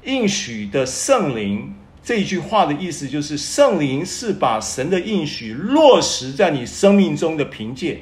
[0.04, 1.74] 应许的圣灵
[2.04, 8.02] 这一句话的意思就是圣灵是把神的应许落实在你生命中的凭借，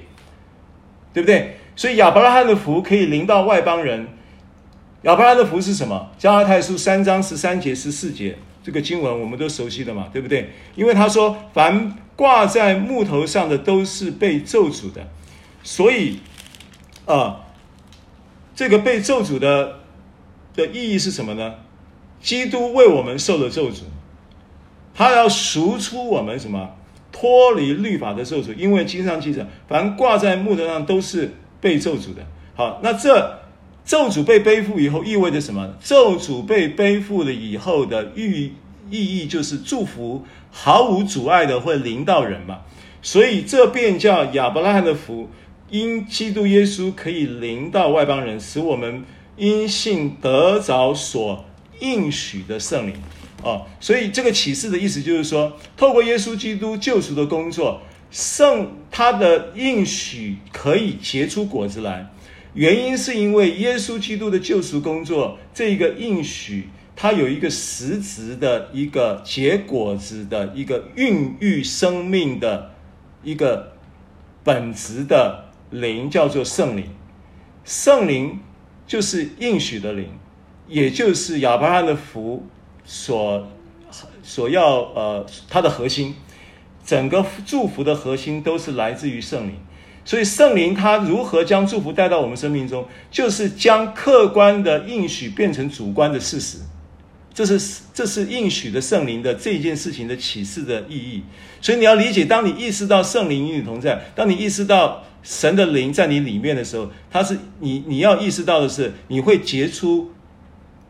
[1.14, 1.58] 对不对？
[1.76, 4.08] 所以亚伯拉罕的福可以临到外邦人。
[5.04, 6.12] 亚伯拉罕的福是什么？
[6.18, 10.50] 加拉太书三章十三节、十四节，这个经文我们都熟悉的嘛，对不对？
[10.76, 15.08] 因为他说，凡挂在木头上的都是被咒诅的，
[15.64, 16.20] 所以，
[17.06, 17.39] 啊、呃，
[18.56, 19.80] 这个被咒诅的
[20.54, 21.56] 的意义是什么呢？
[22.22, 23.82] 基督为我们受了咒诅，
[24.93, 26.72] 他要赎出我们什么？
[27.11, 32.26] 脱离律法的咒诅，因为经上记着，凡挂在木头上都是被咒诅的。
[32.55, 33.39] 好，那这。
[33.86, 35.74] 咒诅被背负以后意味着什么？
[35.82, 38.53] 咒诅被背负了以后的寓
[38.91, 42.59] 意义就是祝福毫无阻碍的会临到人嘛，
[43.01, 45.30] 所以这便叫亚伯拉罕的福，
[45.72, 49.03] 因基督耶稣可以临到外邦人，使我们
[49.38, 51.45] 因信得着所
[51.80, 52.96] 应许的圣灵
[53.44, 62.12] 哦，所以这个启示的意思就是说，透过耶稣基督救赎的工作，圣他的应许可以结出果子来。
[62.54, 72.72] 原因是因为耶稣基督的救赎工作，这一个应许，它有一个实质的一个结果子的一个孕育生命的
[73.24, 73.74] 一个
[74.44, 76.86] 本质的灵，叫做圣灵。
[77.64, 78.40] 圣灵
[78.88, 80.10] 就是应许的灵，
[80.70, 82.45] 也就是亚伯拉罕的福
[82.86, 83.47] 所
[84.24, 86.15] 所要呃它的核心，
[86.86, 89.55] 整个祝福的核心都是来自于圣灵。
[90.05, 96.59] 所以圣灵他如何将祝福带到我们生命中，就是将客观的应许变成主观的事实。
[97.32, 101.24] 这是这是应许的圣灵的这件事情的启示的意义。
[101.61, 110.11] 所以你要理解，当你意识到圣灵与你同在，当你意识到神的灵在你里面的时候，它是你你要意识到的是，你会结出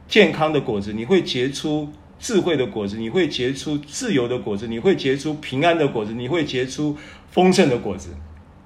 [0.09, 1.87] 健康的果子，你会结出
[2.19, 6.97] 智慧的果子，你会结出自由的果子，你会结出平安的果子，你会结出
[7.31, 8.09] 丰盛的果子。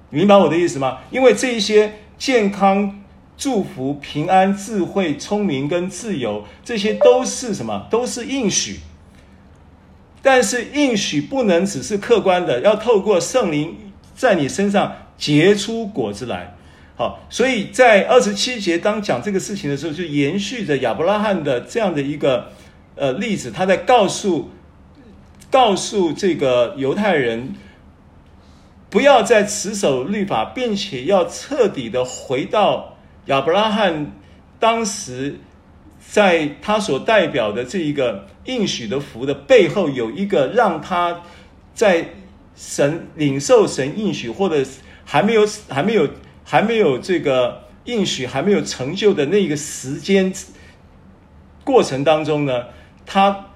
[0.10, 1.00] 明白我的意思吗？
[1.12, 3.04] 因为这一些健康、
[3.38, 7.88] 祝福、平安、智慧、聪明跟自由，这些都是什么？
[7.92, 8.80] 都是应许。
[10.22, 13.76] 但是应许不能只是客观的，要透过圣灵
[14.16, 16.56] 在你身上结出果子来。
[16.96, 22.52] 好，所以在二十七节当讲这个事情的时候，就延续着亚伯拉罕的这样的一个
[22.96, 24.52] 呃例子，他在告诉
[25.50, 27.56] 告诉这个犹太人。
[28.90, 34.12] 不要再持守律法，并且要彻底的回到亚伯拉罕
[34.60, 35.40] 当时
[36.00, 41.24] 在他所代表的这一个应许的福的背后，有一个让他
[41.74, 42.12] 在
[42.56, 44.64] 神领受神应许，或者
[45.04, 46.08] 还没有还没有
[46.44, 50.34] 还没有这个应许还没有成就的那个时间
[51.64, 52.66] 过程当中呢，
[53.06, 53.48] 他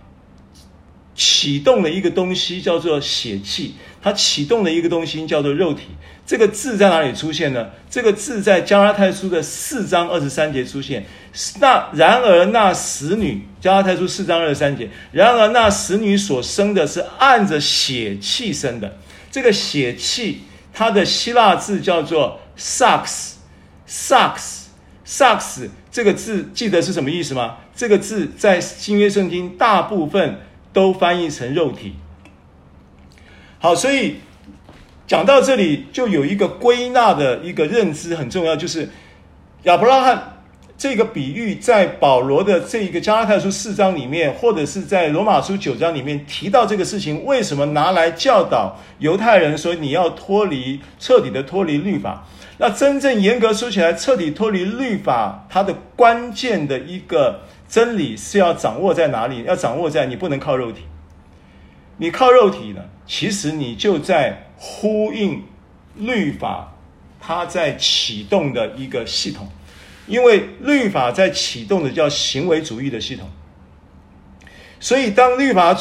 [1.15, 3.75] 启动了一个东西，叫做血气。
[3.99, 5.88] 他启动了一个东西，叫做肉体。
[6.25, 7.69] 这个字在哪里出现呢？
[7.89, 11.05] 这个字在加拉太书的四章二十三节出现。
[11.59, 18.97] 那然而那使女，加拉太书四章二十三节，然而那使女所生的是按着血气生的。
[19.31, 23.35] 这个血气，它的希腊字叫做 sucks,
[23.87, 24.65] sucks,
[25.05, 25.69] sucks，。
[25.91, 27.57] 这个字记得是什么意思吗？
[27.75, 30.41] 这个字在新约圣经大部分
[30.73, 31.95] 都翻译成肉体。
[33.59, 34.17] 好，所以
[35.07, 38.89] 讲到这里，就有一个归纳的一个认知很重要，就是
[39.63, 40.33] 亚伯拉罕
[40.77, 52.27] 这个比喻在保罗的这一个加拉太书四章里面，或者是在罗马书九章里面提到这个事情，为什么拿来教导犹太人说你要脱离彻底的脱离律法？
[52.59, 59.43] 那真正严格说起来，彻底脱离律法，它的关键的一个真理是要掌握在哪里？
[59.43, 60.81] 要掌握在你不能靠肉体，
[61.97, 62.81] 你靠肉体呢？
[63.05, 65.43] 其实你就在呼应
[65.95, 66.73] 律法，
[67.19, 69.47] 它在启动的一个系统，
[70.07, 73.29] 因为律法在启动的叫行为主义的系统，
[74.79, 75.77] 所以当律法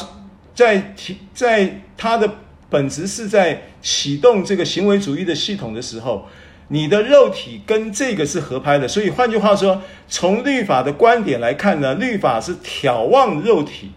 [0.54, 2.30] 在提在它的
[2.68, 6.28] 本质是在启动这个行为主义的系统的时候，
[6.68, 13.92] 你的肉体跟这个是合拍的，所以换句话说，从律法的观点来看呢，律法是眺望肉体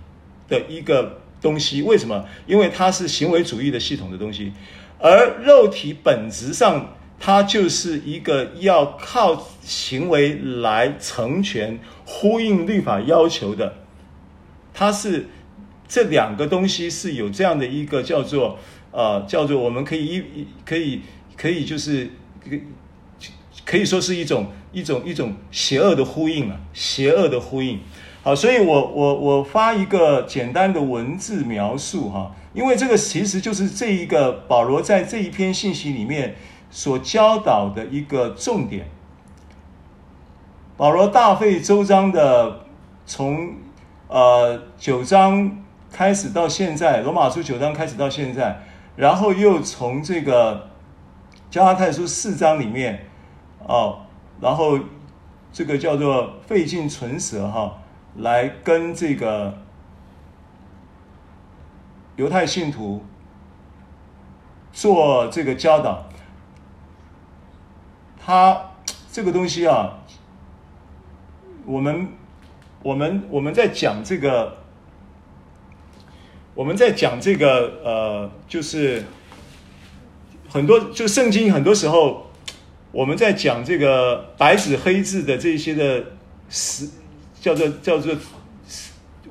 [0.48, 1.20] 的一个。
[1.42, 2.26] 东西为什么？
[2.46, 4.52] 因为它是行为主义的系统的东西，
[5.00, 13.74] 而肉体本质上它就是一个要靠行为来成全、呼应律法要求的。
[14.74, 15.28] 它是
[15.88, 18.60] 这两个东西是有这样的一个叫做
[18.92, 21.04] 呃叫做我们可以一可以
[21.38, 22.10] 可以就是
[22.50, 22.58] 可
[23.66, 27.80] 可以说是一种一种一种邪恶的呼应啊，邪恶的呼应。
[28.22, 36.36] 好，所以我我我发一个简单的文字描述哈，因为这个其实就是这一个保罗在这一篇信息里面
[36.70, 38.88] 所教导的一个重点。
[40.76, 42.66] 保罗大费周章的
[43.06, 43.54] 从
[44.08, 48.64] 呃九章开始到现在，罗马书九章开始到现在，
[48.96, 50.69] 然后又从这个
[51.50, 53.08] 加拉太书四章里面
[53.66, 54.02] 哦，
[54.40, 54.80] 然后
[55.52, 57.78] 这个叫做费尽唇舌哈。
[58.16, 59.56] 来跟这个
[62.18, 63.04] 犹太信徒
[64.74, 66.06] 做这个教导，
[68.20, 68.72] 他
[69.12, 70.00] 这个东西啊，
[71.66, 72.10] 我们
[72.82, 74.58] 我们我们在讲这个，
[76.56, 79.06] 我们在讲这个呃，就是
[80.50, 82.32] 很多就圣经很多时候
[82.92, 86.04] 我们在讲这个白纸黑字的这些的
[86.50, 86.90] 实。
[87.42, 88.14] 叫做叫做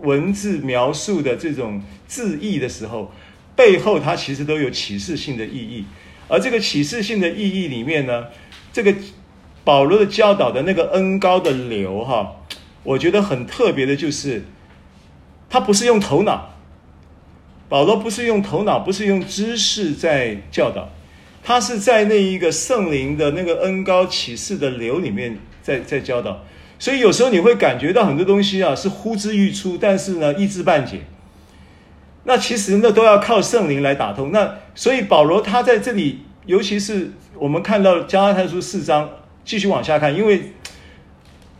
[0.00, 3.12] 文字描述的这种字义的时候，
[3.54, 5.84] 背后它其实都有启示性的意义。
[6.26, 8.28] 而这个启示性的意义里面呢，
[8.72, 8.94] 这个
[9.62, 12.36] 保罗的教导的那个恩高的流哈，
[12.82, 14.42] 我觉得很特别的就是，
[15.50, 16.54] 他不是用头脑，
[17.68, 20.88] 保罗不是用头脑，不是用知识在教导，
[21.42, 26.44] 他是在那一个圣灵的那个恩高启示的流里面在在教导。
[26.78, 31.00] 所以有时候你会感觉到很多东西啊是呼之欲出，但是呢一知半解。
[32.24, 34.30] 那其实那都要靠圣灵来打通。
[34.32, 39.08] 那所以保罗他在这里，尤其是我们看到加拉太书四章，
[39.44, 40.52] 继续往下看，因为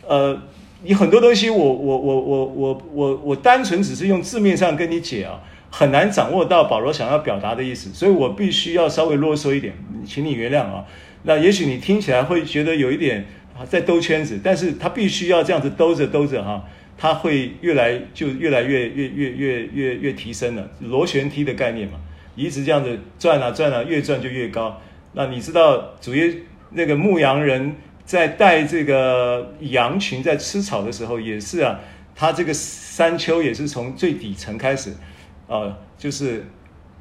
[0.07, 0.39] 呃，
[0.83, 9.73] 你很多东西我我我我我我我单纯只是用字面上跟你解啊，很难掌握到保罗想要表达的意思，所以我必须要稍微啰嗦一点，
[10.05, 10.85] 请你原谅啊。
[11.23, 13.25] 那也许你听起来会觉得有一点
[13.67, 16.65] 在兜圈子，但是他必须要这样子兜着兜着哈。
[17.01, 21.93] 它会越来就越来越越越越越越提升了，螺旋梯的概念嘛，
[22.35, 24.81] 一直这样子转啊转啊，越转就越高。
[25.13, 26.29] 那你知道主耶
[26.71, 31.79] 那个牧羊人在带这个羊群在吃草的时候也是啊，
[32.13, 34.91] 他这个山丘也是从最底层开始，
[35.49, 36.45] 啊，就是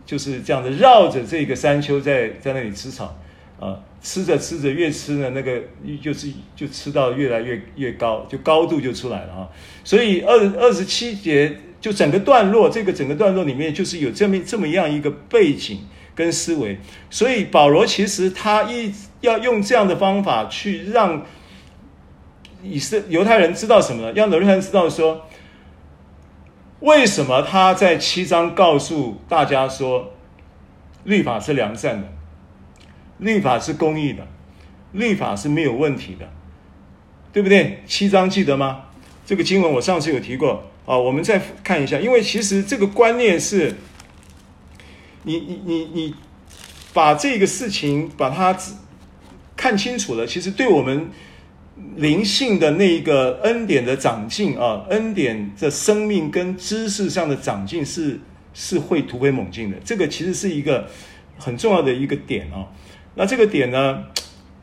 [0.04, 3.16] 就是这样子绕着这个山丘在在那里吃草，
[3.60, 3.78] 啊。
[4.00, 5.60] 吃着吃着，越吃呢，那个
[6.00, 9.48] 就是就吃到越来越越高，就高度就出来了啊。
[9.82, 15.80] 所以二二十七节就整个段落，这个整个段落里面就是有这么这么样一个背景
[16.14, 16.78] 跟思维。
[17.10, 21.26] 所以保罗其实他一要用这样的方法去让
[22.62, 24.12] 以色犹太人知道什么呢？
[24.12, 25.26] 让犹太人知道说，
[26.80, 30.12] 为什么他在七章告诉大家说，
[31.04, 32.08] 律法是良善的。
[33.18, 34.24] 律法是公义的，
[34.92, 36.30] 律法是没有问题的，
[37.32, 37.82] 对不对？
[37.84, 38.84] 七章记得吗？
[39.26, 43.74] 这个经文我上次有提过啊，我们再看一下，因为其实这个观念是，
[45.24, 46.14] 你你你你
[46.94, 48.56] 把这个事情把它
[49.56, 51.10] 看清楚了，其实对我们
[51.96, 58.20] 灵性的那一个恩典的长进啊，恩典的生命跟知识上的长进是
[58.54, 60.86] 是会突飞猛进的，这个其实是一个
[61.38, 62.66] 很重要的一个点啊。
[63.14, 64.04] 那这个点呢，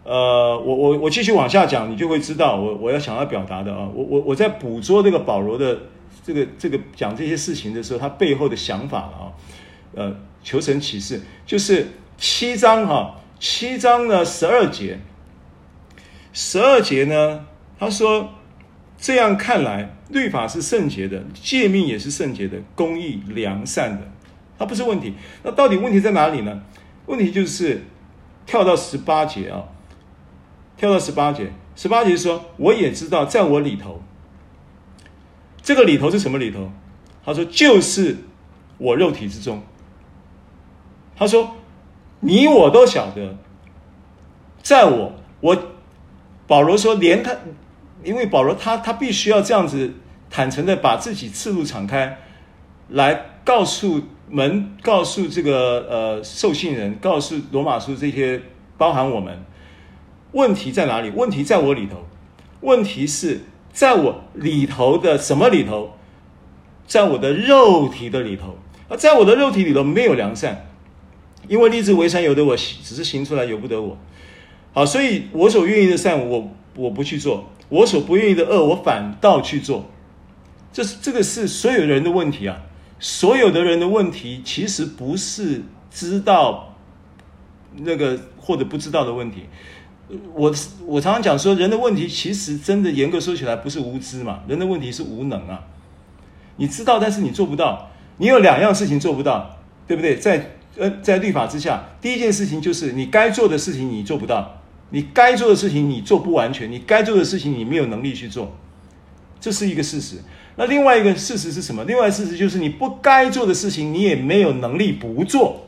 [0.04, 5.78] 呃，我我我继续往下讲，你就会知道我我要想要表达的啊，我我我在捕捉这个保罗的
[6.26, 9.26] 这个这个讲这些事情的时候，他背后的想法了啊，
[9.96, 11.88] 呃，求神启示，就是
[12.18, 14.98] 七章哈、七章呢十二节，
[16.36, 17.48] 十二节呢，
[17.80, 18.30] 他说
[19.00, 24.12] 这样看来，律法是圣洁的，诫命也是圣洁的，公义良善的，
[24.60, 25.16] 它不是问题。
[25.42, 26.62] 那到底问题在哪里呢？
[27.08, 27.82] 问题就是。
[28.48, 29.64] 跳到十八节啊，
[30.78, 34.04] 跳到十八节，十八节说：“我也知道，在我里头，
[35.64, 36.70] 这个里头是什么里头？”
[37.26, 38.18] 他说：“就是
[38.78, 39.64] 我肉体之中。”
[41.18, 41.56] 他说
[42.22, 43.36] ：“你我都晓得，
[44.62, 45.58] 在我，我
[46.48, 47.36] 保罗说，连他，
[48.04, 49.94] 因为保罗他他必须要这样子
[50.30, 52.18] 坦诚的把自己赤露敞开，
[52.90, 58.42] 来告诉。”门告诉这个呃受信人，告诉罗马书这些
[58.76, 59.46] 包含我们，
[60.32, 61.12] 问题在哪里？
[61.12, 62.08] 问题在我里头，
[62.62, 63.42] 问题是
[63.72, 65.92] 在我里头的什么里头？
[66.88, 68.58] 在我的肉体的里头，
[68.90, 70.66] 而在我的肉体里头没有良善，
[71.48, 73.96] 因为立志为善由得我，只是行出来由不得我。
[74.76, 79.86] 好，所以我所愿意的善我我不去做，我所不愿意的恶我反倒去做，
[80.74, 82.62] 这是这个是所有人的问题啊。
[83.00, 86.76] 所有的人的问题，其实不是知道
[87.78, 89.46] 那个或者不知道的问题。
[90.34, 90.54] 我
[90.86, 95.64] 我常常讲说，人的问题其实真的严格说起来不是无知嘛，人的问题是无能啊。
[96.58, 97.92] 你知道，但是你做不到。
[98.18, 99.58] 你有两样事情做不到，
[99.88, 100.18] 对不对？
[100.18, 108.56] 在呃，在律法之下，第一件事情就是你该做的事情你做不到，你该做的事情你做不完全，你该做的事情你没有能力去做，
[109.40, 110.18] 这是一个事实。
[110.56, 111.84] 那另外一个事实是什么？
[111.84, 115.66] 另外事实就是你不该做的事情，你也没有能力不做；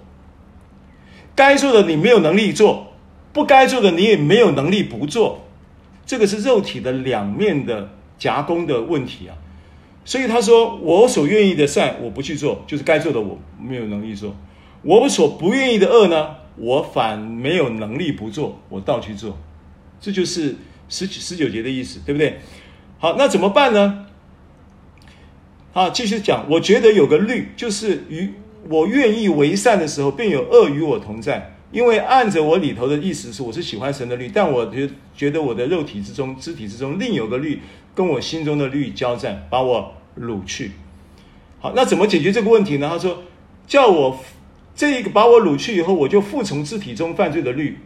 [1.36, 2.93] 该做的你没有能力做，
[3.34, 5.45] 不该做的你也没有能力不做。
[6.05, 9.36] 这个是肉体的两面的夹攻的问题啊。
[10.05, 14.30] 所以他说：“我所愿意的善，我不去做，就是该做的我没有能力做；
[14.84, 19.37] 我所不愿意的恶呢，我反没有能力不做，我倒去做。”
[19.99, 20.55] 这就是
[20.89, 22.39] 十十九节的意思，对不对？
[22.99, 24.05] 好，那怎么办呢？
[25.73, 26.45] 啊，继续讲。
[26.49, 28.33] 我觉得有个律，就是与
[28.69, 31.53] 我愿意为善的时候，便有恶与我同在。
[31.71, 37.59] 因为按着我里头的意思是，我是喜欢神的律，但我觉觉得我的肉体之中、肢体之中，另有个律
[37.93, 40.71] 跟我心中的律交战，把我掳去。
[41.59, 42.87] 好，那怎么解决这个问题呢？
[42.89, 43.23] 他说，
[43.67, 44.17] 叫我
[44.78, 47.80] 这一个把我掳去以后，我就服从肢体中犯罪的律，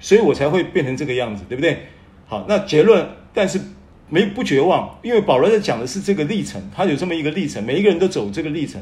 [0.00, 1.86] 所以我才会变成这个样子，对不对？
[2.26, 3.60] 好，那结论，但是。
[4.08, 8.78] 没不绝望，因为保罗在讲的是这个历程，他有这么一个历程，每一个人都走这个历程。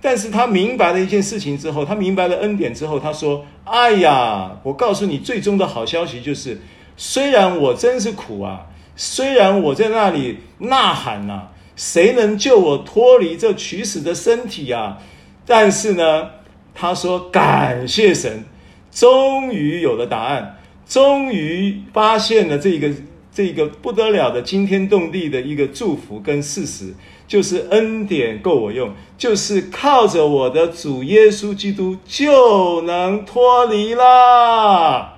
[0.00, 6.58] 但是他明白了一件事情之后，他明白了恩典之后，他说：“哎呀，我告诉你，最终的好消息就是，
[6.96, 15.02] 虽然我真是苦啊，虽然我在那里呐喊呐，谁能救我脱离这取死的身体啊？
[15.44, 16.30] 但是呢，
[16.74, 18.44] 他说感谢神，
[18.90, 20.58] 终于有了答案，
[20.88, 22.90] 终于发现了这个
[23.32, 26.94] 这个不得了的惊天动地的一个祝福跟事实。”
[27.28, 35.14] 就是恩典够我用，就是靠着我的主耶稣基督就能脱离啦。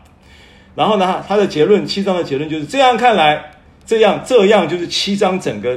[0.76, 2.96] 然后呢，他的结论，七章的结论就是这样。
[2.96, 3.50] 看来，
[3.84, 5.76] 这样这样就是七章整个，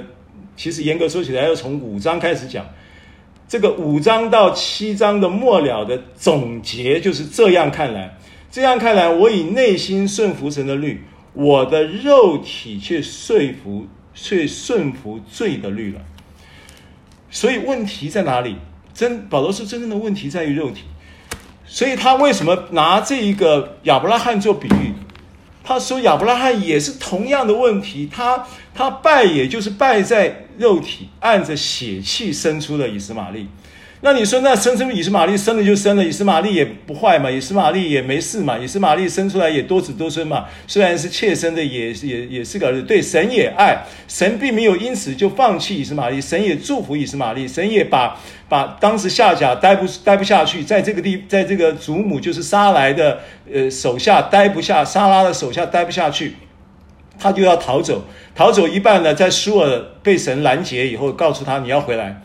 [0.55, 2.63] 其实严格说起来，要从五章开始讲。
[3.48, 7.72] 这个五章到七章的末了的总结就是这样。
[7.72, 8.18] 看来，
[8.52, 16.02] 这样看来，我以内心顺服神的律，我的肉体却说服却顺服罪的律了。
[17.30, 18.58] 所以问题在哪里？
[18.93, 20.84] 真保罗说，真正的问题在于肉体。
[21.66, 24.93] 所以他为什么拿这一个亚伯拉罕做比喻？
[25.64, 28.45] 他说亚伯拉罕也是同样的问题，他
[28.78, 33.47] 他败也就是败在肉体，按着血气生出了以斯玛利。
[34.01, 40.45] 那你说，那生出以斯玛利生了就生了，以斯玛利也不坏嘛，以斯玛利也没事嘛，以斯玛利生出来也多子多孙嘛。
[40.67, 42.84] 虽然是妾生的也，也也是个儿子。
[42.84, 48.15] 对，神也爱，神并没有因此就放弃以斯玛利，神也祝福以斯玛利，神也把
[48.47, 53.17] 把当时夏甲待不待不下去，在这个地，在这个祖母就是撒莱的
[53.51, 56.36] 呃手下待不下，撒拉的手下待不下去，
[57.20, 58.03] 他就要逃走，
[58.36, 62.22] 逃走一半呢，在舒尔被神拦截以后，告诉他你要回来。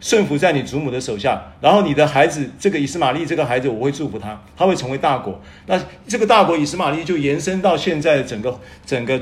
[0.00, 5.40] 顺服在你祖母的手下，然后你的孩子这个以斯玛利这个孩子，我会祝福他，他会成为大国。
[5.66, 9.20] 那这个大国以斯玛利就延伸到现在整个整个，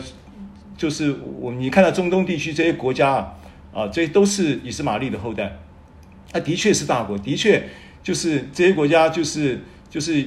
[0.78, 3.34] 就是我你看到中东地区这些国家啊，
[3.74, 5.54] 啊，这都是以斯玛利的后代。
[6.32, 7.68] 他的确是大国，的确
[8.02, 9.60] 就是这些国家就是
[9.90, 10.26] 就是，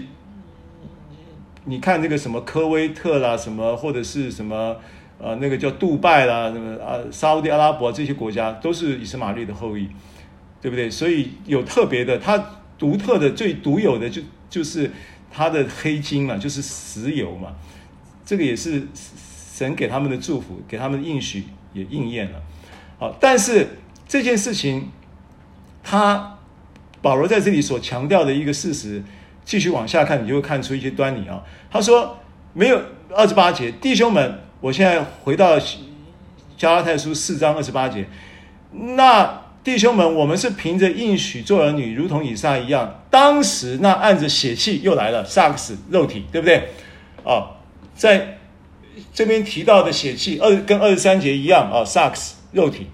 [1.65, 4.77] 你看那个什么科威特啦，什么或者是什么
[5.19, 9.87] 呃那个叫杜拜啦，什么啊沙乌地阿拉伯这些国家都是以实玛利的后裔。
[10.63, 10.89] 对不对？
[10.89, 12.41] 所以有特别的，它
[12.79, 14.89] 独特的、最独有的就就是
[15.29, 17.53] 它的黑金嘛，就是石油嘛。
[18.25, 18.87] 这个也是
[19.53, 21.43] 神给他们的祝福，给他们的应许
[21.73, 22.41] 也应验了。
[22.97, 23.67] 好，但是
[24.07, 24.89] 这件事情，
[25.83, 26.37] 他
[27.01, 29.03] 保罗在这里所强调的一个事实，
[29.45, 31.43] 继续往下看，你就会看出一些端倪啊。
[31.71, 32.17] 他说
[32.53, 32.81] 没有
[33.13, 35.59] 二十八节，弟兄们，我现在回到
[36.57, 38.05] 加拉太书四章二十八节，
[38.71, 39.41] 那。
[39.63, 42.99] 弟兄们，我们是凭着应许做儿女，如同以撒一样。
[43.09, 46.67] 当时那按着血气又来了，萨克斯肉体，对不对？
[47.23, 47.51] 哦，
[47.95, 48.39] 在
[49.13, 52.87] 这边提到的血气二跟二十三节一样啊，萨克斯肉体。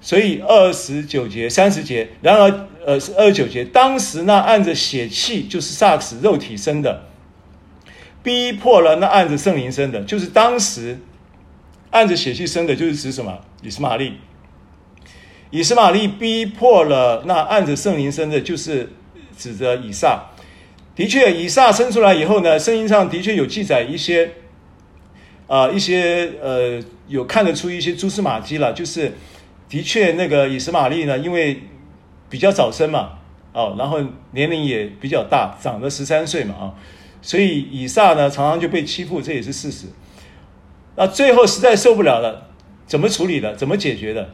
[0.00, 7.04] 所以二十九节、三十节，然而呃是二九节，当时那按着血气就是萨克斯肉体生的，
[8.22, 10.98] 逼迫了那按着圣灵生的，就是当时
[11.90, 13.40] 按着血气生的，就是指什么？
[13.62, 14.14] 以斯玛利。
[15.50, 18.90] 以斯玛利逼迫了那按着圣灵生的，就是
[19.36, 20.30] 指着以撒。
[20.96, 24.32] 的确，以撒生出来以后呢，圣经上的确有记载一些，
[25.46, 28.72] 啊、一些呃，有看得出一些蛛丝马迹了。
[28.72, 29.12] 就是
[29.68, 31.62] 的确，那个以斯玛利呢，因为
[32.32, 33.10] 比较早生嘛，
[33.52, 36.74] 哦，然后年龄也比较大，长了十三岁嘛，啊，
[37.20, 39.88] 所以以撒呢常常就被欺负，这也是事实。
[40.96, 42.48] 那最后实在受不了了，
[42.86, 43.54] 怎么处理的？
[43.54, 44.30] 怎么解决的？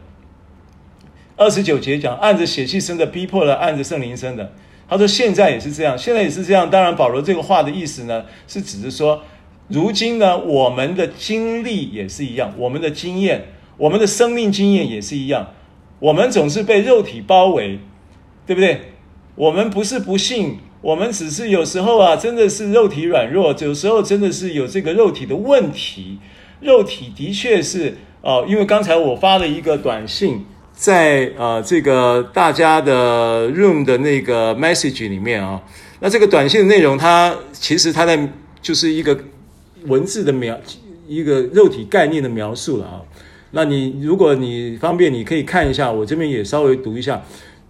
[1.36, 4.52] 二十九节讲，按着血气生的逼迫了按着圣灵生的。
[4.88, 6.70] 他说现在也是这样，现在也是这样。
[6.70, 9.24] 当然，保罗这个话的意思呢，是指着说，
[9.66, 13.46] 如今呢，我们的经历也是一样，我们的经验，
[13.76, 15.48] 我们的生命经验也是一样。
[16.00, 17.80] 我们总是被肉体包围，
[18.46, 18.92] 对不对？
[19.34, 26.18] 我们不是不信，我们只是有时候啊，真的是肉体软弱，有时候真的是有这个肉体的问题。
[26.60, 30.44] 肉体的确是哦，因为刚才我发了一个短信。
[30.72, 35.60] 在呃这个大家的 room 的那个 message 里面啊，
[35.98, 38.32] 那这个短信的内容，它其实它在
[38.62, 39.18] 就是一个
[39.86, 40.56] 文字的描，
[41.08, 43.02] 一个肉体概念的描述了啊。
[43.50, 47.22] 那你如果你方便，你可以看一下，我这边也稍微读一下。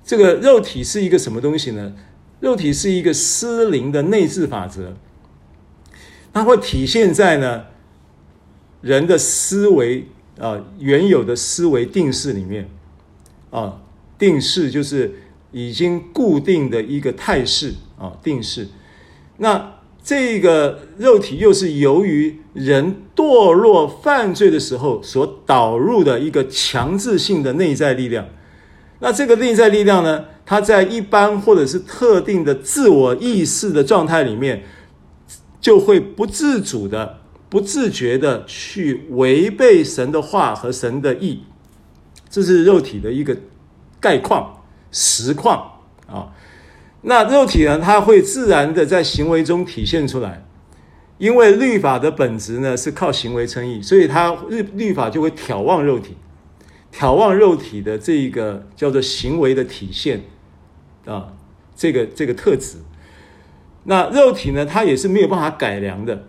[0.04, 1.94] 这个肉体是一个什么东西呢？
[2.40, 4.94] 肉体是一个思灵的内置法则，
[6.32, 7.64] 它会体现在呢
[8.80, 10.06] 人的思维
[10.38, 12.68] 啊原有的思维定式里面。
[13.50, 13.80] 啊，
[14.18, 15.14] 定式就是
[15.52, 18.68] 已经固定的一个态势啊，定式。
[19.38, 19.77] 那
[20.08, 28.26] 这个肉体又是由于人堕落犯罪的时候所导入的一个强制性的内在力量。
[29.00, 34.64] 那这个内在力量呢，它在一般或者是特定的自我意识的状态里面，
[35.60, 37.18] 就会不自主的、
[37.50, 41.42] 不自觉的去违背神的话和神的意，
[42.30, 43.36] 这是肉体的一个
[44.00, 45.70] 概况、实况
[46.06, 46.32] 啊。
[47.08, 50.44] 那肉体呢，它会自然的在行为中体现出来，
[51.16, 56.16] 因为律法的本质呢是靠行为称义，所以它律律法就会挑旺肉体，
[56.92, 60.20] 挑旺肉体的这一个叫做行为的体现。
[61.06, 61.32] 啊，
[61.74, 62.76] 这个这个特质，
[63.84, 66.26] 那肉体呢，它也是没有办法改良的，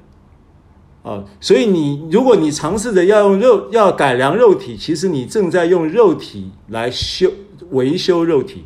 [1.03, 7.29] 啊，所以你如果你尝试着要用肉要改良肉体，其实你正在用肉体来修
[7.71, 8.63] 维修肉体，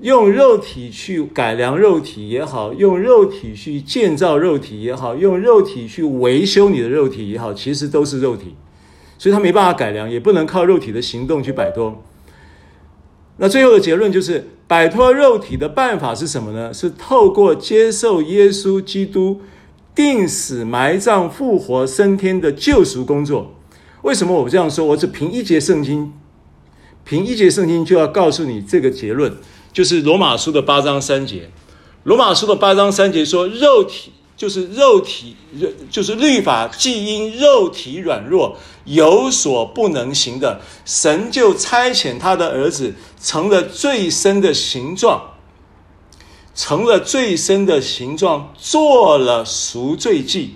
[0.00, 8.54] 用肉体去改良肉体也好，用肉体去建造肉体也好，用肉体去维修你的肉体也好，其实都是肉体，
[9.18, 12.02] 所以它没办法改良，也不能靠肉体的行动去摆脱。
[13.36, 16.72] 那最后的结论就是，摆脱肉体的办法是什么呢？
[16.72, 19.40] 是透过接受耶稣基督
[19.94, 23.54] 定死、埋葬、复活、升天的救赎工作。
[24.02, 24.86] 为什么我这样说？
[24.86, 26.12] 我只凭一节圣经，
[27.04, 29.34] 凭一节圣经就要告诉你这个结论，
[29.72, 31.50] 就是罗马书的八章三节。
[32.04, 34.12] 罗马书的八章三节说，肉体。
[34.40, 35.36] 就是肉体，
[35.90, 38.56] 就是律法，既因肉体软弱
[38.86, 45.34] 有所不能行的，神就差遣他的儿子，成了最深的形状，
[46.54, 50.54] 成了最深的形状，做了赎罪祭。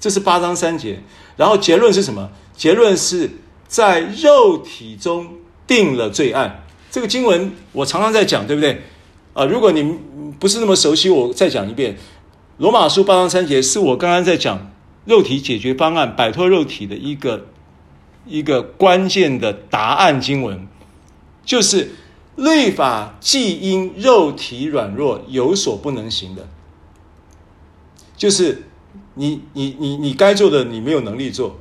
[0.00, 1.02] 这是八章三节，
[1.36, 2.30] 然后结论是什么？
[2.56, 3.30] 结论是
[3.66, 5.34] 在肉体中
[5.66, 6.64] 定了罪案。
[6.98, 8.82] 这个经文我常常在讲，对不对？
[9.32, 9.96] 啊，如果你
[10.40, 11.96] 不是那么熟悉，我再讲一遍。
[12.56, 14.72] 罗马书八章三节是我刚刚在讲
[15.04, 17.46] 肉体解决方案，摆脱肉体的一个
[18.26, 20.66] 一个关键的答案经文，
[21.44, 21.92] 就是
[22.34, 26.48] 律法既因肉体软弱有所不能行的，
[28.16, 28.64] 就是
[29.14, 31.60] 你你你你该做的你没有能力做，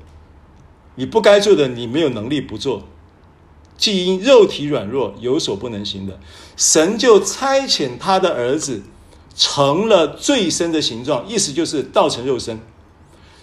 [0.95, 2.87] 你不该做的你没有能力不做，
[3.77, 6.19] 既因肉体软弱有所不能行的，
[6.55, 8.83] 神就差遣他的儿子。
[9.39, 12.59] 成了最深的形状，意思就是道成肉身。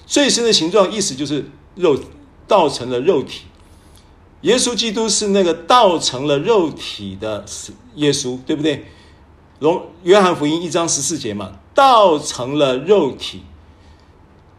[0.05, 1.97] 最深的形状，意思就是肉
[2.49, 3.43] 道成了肉体。
[4.41, 7.45] 耶稣基督是那个道成了肉体的
[7.95, 8.87] 耶稣，对不对？
[9.61, 13.43] 龙约翰福音一章十四节嘛，道成了肉体，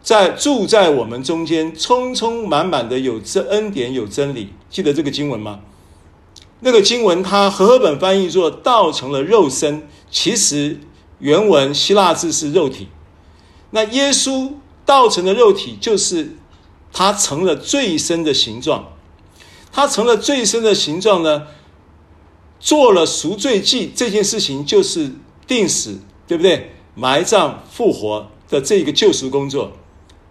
[0.01, 4.53] 在住在我们中间，充充满满的有真恩典有真理。
[4.75, 5.61] 记得这个经文吗？
[6.59, 10.81] 那个经文它和合本翻译作“道成了肉身”，其实。
[11.19, 12.89] 原文希腊字是肉体，
[13.71, 14.51] 那耶稣
[14.85, 16.35] 道成的肉体就是
[16.91, 18.91] 他成了最深的形状，
[19.71, 21.47] 他成了最深的形状呢，
[22.59, 25.13] 做了赎罪祭这件事情就是
[25.47, 26.73] 定死，对不对？
[26.95, 29.71] 埋葬复活的这个救赎工作，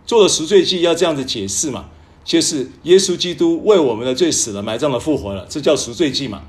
[0.05, 1.87] 做了赎罪祭要这样子解释嘛，
[2.25, 6.43] 就是耶稣基督为我们的罪死了，埋葬了，复活了，这叫赎罪祭嘛，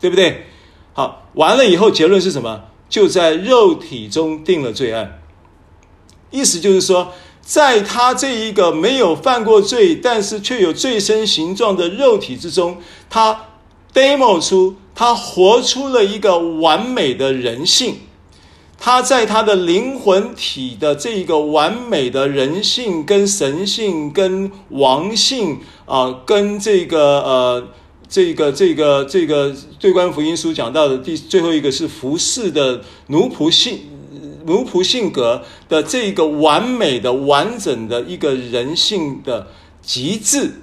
[0.00, 0.46] 对不对？
[0.92, 2.64] 好，完了以后结论是什么？
[2.88, 5.20] 就在肉体中定了罪案，
[6.30, 13.46] 意思就是说，在他这一个没有犯过罪，但是却有最深形状的肉体之中，他
[13.92, 17.96] demo 出，他活出了一个完美的人性。
[18.84, 27.68] 他在他的灵魂体的这一个完美的人性、跟神性、跟王性啊、跟这个呃。
[28.06, 33.80] 这个这个这个对观福音书讲到的第最后一个是服侍的奴仆性
[34.44, 39.48] 奴仆性格的这个完美的完整的一个人性的
[39.80, 40.60] 极致，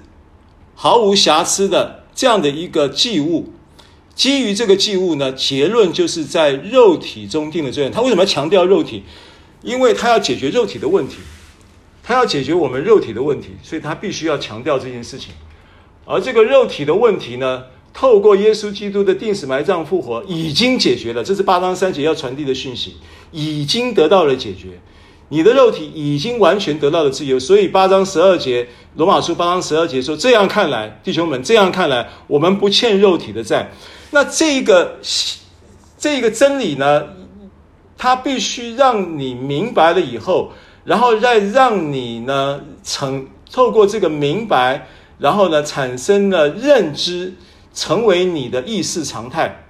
[0.76, 3.52] 毫无瑕疵的这样的一个祭物。
[4.14, 7.88] 基于这个祭物呢，结论就是在肉体中定了罪。
[7.90, 9.02] 他为什么要强调肉体？
[9.62, 11.16] 因为他要解决肉体的问题，
[12.02, 15.32] 他要解决我们肉体的问题，所以他必须要强调这件事情。
[16.04, 17.62] 而这个肉体的问题呢，
[17.94, 21.22] 透过耶稣基督的钉死、埋葬、复活，已经解决了。
[21.22, 22.96] 这是八章三节要传递的讯息，
[23.30, 24.80] 已经得到了解决。
[25.28, 27.38] 你的肉体已经完全得到了自由。
[27.38, 33.70] 所以八章十二节，罗马书八章十二节说：“这样看来，弟兄们，这样看来，我们不欠肉体的债。”
[34.12, 34.98] 那这个
[35.98, 37.08] 这个真理呢，
[37.98, 40.52] 它必须让你明白了以后，
[40.84, 44.86] 然后再让你呢，成透过这个明白。
[45.18, 47.34] 然后呢，产生了认知，
[47.72, 49.66] 成为你的意识常态。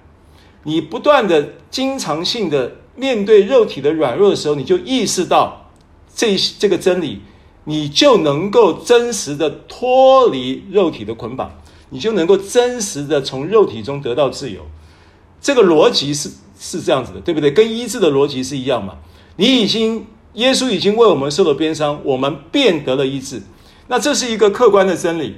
[0.62, 5.70] 你不断的、经常性的面对肉体的软弱的时候，你就意识到
[6.14, 7.20] 这这个真理，
[7.64, 11.50] 你就能够真实的脱离肉体的捆绑，
[11.92, 14.62] 你就能够真实的从肉体中得到自由。
[15.40, 17.52] 这个逻辑是是这样子的，对不对？
[17.52, 18.94] 跟医治的逻辑是一样嘛？
[19.36, 23.42] 你已经，耶稣已经为我们受了鞭伤，我们便得了医治。
[23.88, 25.36] 那这是一个客观的真理。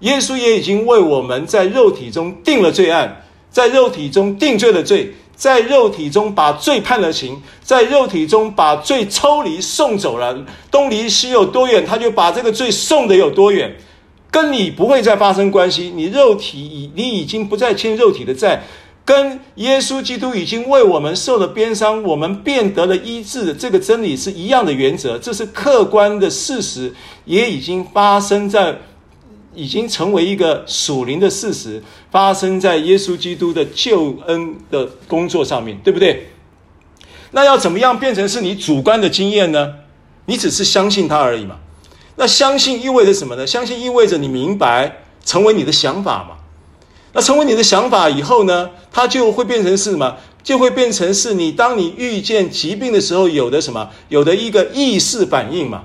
[0.00, 5.14] 耶稣也已经为我们在肉体中定了罪案，在肉体中定罪的罪。
[5.36, 13.76] 在肉体中把罪判了刑，在肉体中把罪抽离送走了，东离西有多远，他就把这个罪送得有多远，
[14.34, 15.92] 跟你不会再发生关系。
[15.94, 18.64] 你肉体已你已经不再欠肉体的债，
[19.04, 26.92] 跟耶稣基督已经为我们受了鞭伤，我们变得了医治的这个真理是一样的原则，这是客观的事实，
[27.24, 28.76] 也已经发生在。
[29.56, 31.80] 已经成为一个属灵的事实，
[32.10, 36.30] 发生在耶稣基督的救恩的工作上面，对不对？
[37.30, 39.74] 那要怎么样变成是你主观的经验呢？
[40.26, 41.60] 你只是相信他而已嘛。
[42.16, 43.46] 那相信意味着什么呢？
[43.46, 46.36] 相信意味着你明白，成为你的想法嘛。
[47.12, 50.16] 那成为你的想法以后呢，它就会变成是什么？
[50.42, 53.88] 就会变成是你当你遇见疾病的时候有的什么？
[54.08, 55.84] 有的一个意识反应嘛。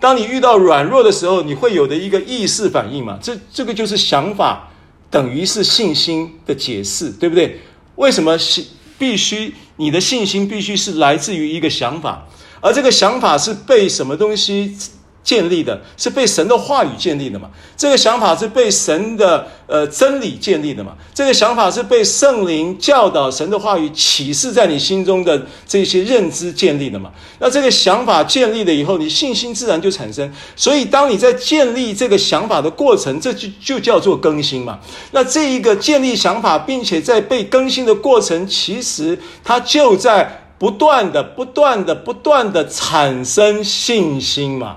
[0.00, 3.18] 当你遇到软弱的时候，你会有的一个意识反应嘛？
[3.22, 4.70] 这这个就是想法
[5.10, 7.60] 等于是信心的解释，对不对？
[7.96, 8.64] 为什么是
[8.98, 12.26] 必须你的信心必须是来自于一个想法，
[12.60, 14.76] 而这个想法是被什么东西？
[15.24, 17.48] 建立的是被神的话语建立的嘛？
[17.76, 20.92] 这个想法是被神的呃真理建立的嘛？
[21.14, 27.10] 这个想法是被圣灵教导神的话语启示在你心中的这些认知建立的嘛？
[27.38, 30.30] 那这个想法建立了以后，你信心自然就产生。
[30.54, 34.78] 所以，当你在建立这个想法的过程，这就就叫做更新嘛。
[35.12, 44.76] 那这一个建立想法，并且在被更新的过程，其实它就在不断的、不断的、不断的产生信心嘛。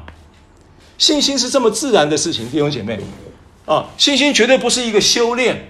[0.98, 3.00] 信心是这么自然的事情，弟兄姐妹，
[3.66, 5.70] 啊，信心绝对不是一个修炼，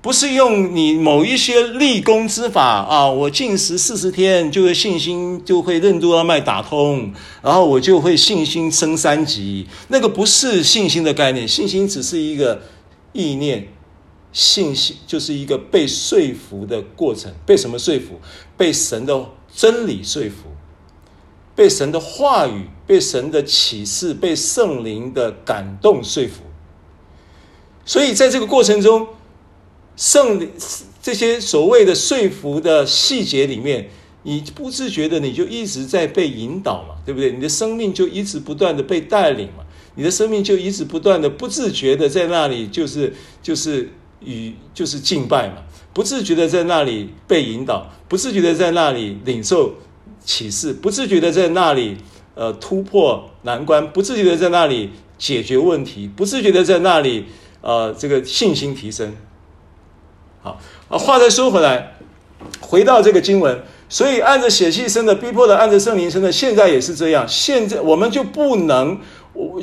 [0.00, 7.12] 不是用你某一些立功之法啊，我禁食四十天，就会信心就会任督二脉打通，
[7.42, 12.62] 然后我就会信心升三级，那个不是信心的概念，信心只是一个
[13.12, 13.68] 意念，
[14.32, 18.18] 信心就是一个被说服的过程，被什么说服？
[18.56, 20.48] 被神的真理说服。
[21.54, 26.42] 被神的话语、被神的启示、被圣灵的感动说服，
[27.84, 29.08] 所以在这个过程中，
[29.96, 30.48] 圣
[31.02, 33.90] 这些所谓的说服的细节里面，
[34.22, 37.32] 你不自觉的你就一直在被引导嘛，对不对？
[37.32, 39.64] 你的生命就一直不断的被带领嘛，
[39.96, 43.90] 你的生命就一直不断的不自觉的在那里就是就是
[44.24, 45.56] 与就是敬拜嘛，
[45.92, 49.74] 不自觉的在那里被引导，不自觉的在那里领受。
[50.24, 51.96] 启示，不自觉的在那里，
[52.34, 57.26] 呃，突破难关，不自觉的在那里解决问题，不自觉的在那里，
[57.60, 59.14] 呃，这个信心提升。
[60.42, 60.58] 好，
[60.88, 61.94] 啊，话再说回来，
[62.60, 67.26] 回到这个经文，所以按着血气生的逼迫的，按着圣灵生的，现在也是这样。
[67.28, 68.98] 现在我们就不能，
[69.32, 69.60] 我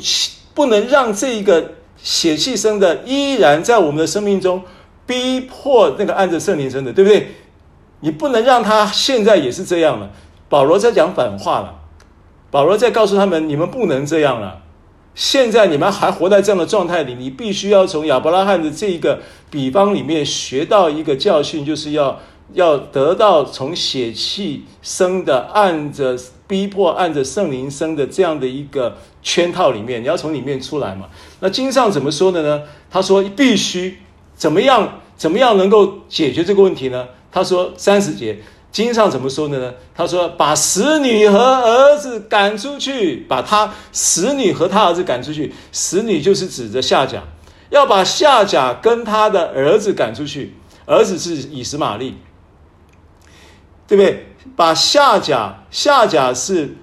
[0.54, 4.62] 不能让这一个血气生的依然在我们的生命中
[5.06, 7.28] 逼迫那个按着圣灵生的，对不对？
[8.00, 10.08] 你不能让他现在也是这样了。
[10.48, 11.74] 保罗在讲反话了，
[12.50, 14.62] 保罗在告诉他们：你们不能这样了。
[15.14, 19.20] 现在你们还活在这样的状态里，你必须要从亚伯拉罕的这一个
[19.50, 22.20] 比方里面学到一个教训，就是要
[22.52, 26.16] 要得到从血气生的，按着
[26.46, 31.08] 逼迫，按着圣灵生的这样的一个圈套里面，你要从里面出来嘛。
[31.40, 32.62] 那经上怎么说的呢？
[32.88, 33.98] 他说必须
[34.34, 37.08] 怎么样，怎么样能够解决这个问题呢？
[37.32, 38.38] 他说三十节。
[38.70, 39.74] 经上怎么说的呢？
[39.94, 45.52] 他说：“把使女和儿子赶出去，把他使女和他儿子赶出去。
[45.72, 47.24] 使女就是指着夏甲，
[47.70, 50.54] 要把夏甲跟他的儿子赶出去。
[50.84, 52.18] 儿子是以实玛利，
[53.86, 54.26] 对不对？
[54.54, 56.76] 把夏甲，夏甲是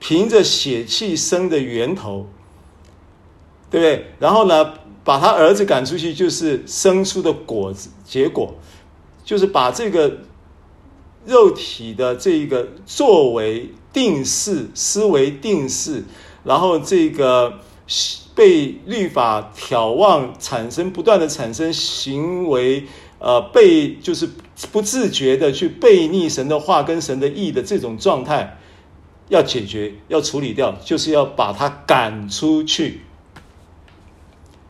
[0.00, 2.28] 凭着血气生的源头，
[3.70, 4.10] 对不对？
[4.18, 8.56] 然后呢，把他儿子赶出去，就是生出的果子，结果
[9.24, 10.18] 就是把这个。”
[11.28, 16.02] 肉体的这个作为定式思维定式，
[16.42, 17.60] 然后这个
[18.34, 22.84] 被律法挑望产生不断的产生行为，
[23.18, 24.26] 呃，被就是
[24.72, 28.58] 不自觉的去背逆神的话跟神的意的这种状态，
[29.28, 33.02] 要解决要处理掉，就是要把它赶出去。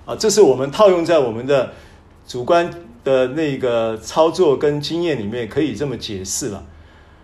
[0.06, 1.74] 啊，这是我们套用在我们的
[2.26, 2.87] 主观。
[3.08, 6.62] 的那个操作跟经验里面可以这么解释了，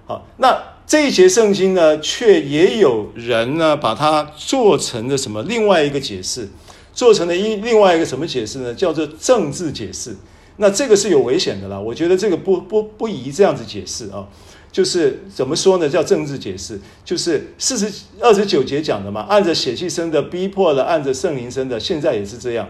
[0.06, 0.56] 好，那
[0.86, 6.48] 这一节圣经呢，却也有人呢把它做成了什么另外一个解释，
[6.94, 8.73] 做成了一另外一个什么解释呢？
[8.73, 10.16] 叫做政治解释。
[10.56, 14.27] 那这个是有危险的啦，我觉得这个不不不宜这样子解释啊。
[14.73, 15.89] 就是怎么说呢？
[15.89, 22.69] 叫政治解释，就是四十二十九节讲的嘛，按着血气生的逼迫了，按着圣灵生的，现在也是这样。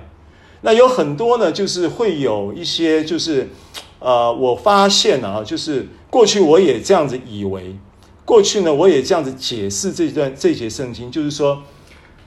[0.64, 3.50] 那有很多呢，就是会有一些，就是
[3.98, 7.76] 呃，我发现啊，就是过去我也这样子以为，
[8.24, 11.62] 过去呢我也这样子解释这段这节圣经，就是说，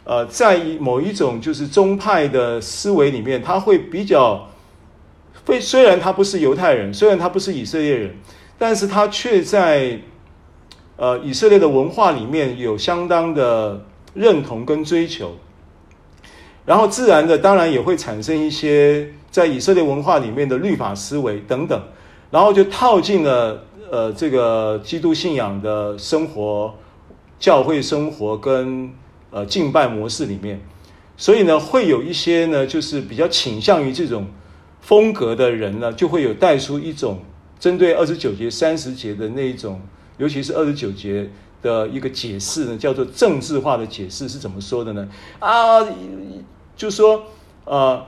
[0.03, 4.47] 呃，在某一种就是宗派的思维里面，他会比较，
[5.43, 8.15] 非虽然他不是犹太人，虽然他不是以色列人。
[8.59, 9.99] 但是他却在，
[10.95, 13.85] 呃，以色列的文化里面有相当的
[14.15, 15.35] 认同跟追求，
[16.67, 21.81] 然后自然的当然也会产生一些在以色列文化里面的律法思维等等，
[22.29, 26.75] 然后就套进了呃这个基督信仰的生活、
[27.39, 28.91] 教会生活跟
[29.31, 30.59] 呃敬拜模式里面，
[31.15, 34.27] 所以呢，会有一些呢就是比较倾向于这种
[34.81, 37.19] 风格的人呢，就会有带出一种。
[37.59, 39.81] 针对二十九节、三十节的那一种，
[40.19, 41.27] 尤其是二十九节
[41.59, 45.09] 的一个解释呢，叫做政治化的解释是怎么说的呢？
[45.39, 45.79] 啊，
[46.77, 47.23] 就说
[47.65, 48.05] 呃，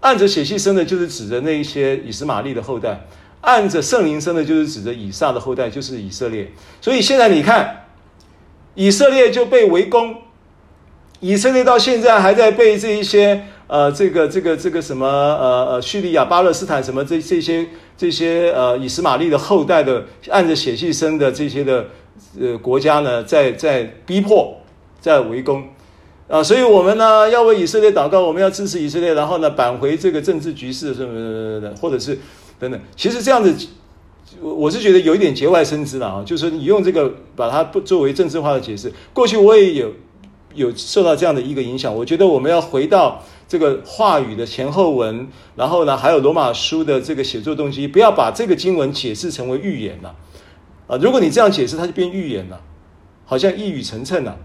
[0.00, 2.94] 按着血气生的，就是指着那一些以斯玛利的后代；
[3.42, 6.50] 按着圣灵生的，就是指着以撒的后代，就是以色列。
[6.80, 7.84] 所以现在你看，
[8.74, 10.22] 以色列就被围攻，
[11.20, 13.44] 以色列到现在还在被这一些。
[13.68, 17.66] 呃，这个这个这个什么呃呃，叙利亚、巴勒斯坦什么这这些
[17.98, 21.84] 这些呃，以斯玛利的后代的按着血气生的这些的
[22.40, 24.56] 呃国家呢，在在逼迫，
[25.00, 25.64] 在围攻
[26.28, 32.18] 啊、所以我们呢要为以色列祷告，我们要支持以色列，然后呢扳回这个政治局势什么什么的，或者是
[32.58, 32.80] 等等。
[32.96, 33.54] 其实这样子，
[34.40, 38.92] 我我是觉得有一点节外生枝了啊，就是说你用这个把它不作为政治化的解释。
[39.12, 39.92] 过去我也有
[40.54, 43.22] 有受到这样的一个影响，我觉得我们要回到。
[43.48, 50.12] 这个话语的前后文，然后呢，还有罗马书的这个写作动机，不要把这个经文解释成为预言了
[50.88, 50.98] 啊！
[51.00, 52.60] 如果你这样解释，它就变预言了，
[53.24, 54.36] 好像一语成谶了！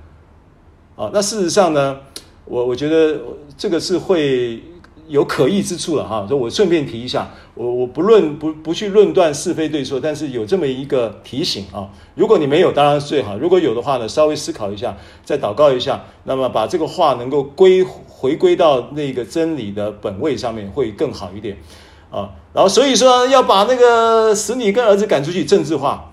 [1.01, 1.97] 啊那事实上呢，
[2.45, 3.19] 我我觉得
[3.57, 4.61] 这个是会。
[5.07, 11.89] 有可议之处了哈，所以我顺便提一下，我我不论不不去论断是非对错，但是有这么一个提醒啊。
[12.15, 14.95] 如果你没有，当然是最好；如果有的话呢，稍微思考一下，
[15.25, 21.57] 再祷告一下，那么把这个话能够归回归到那个真理的本位上面，会更好一点
[22.09, 22.29] 啊。
[22.53, 26.10] 然后所以说要把那个使女跟儿子赶出去政治化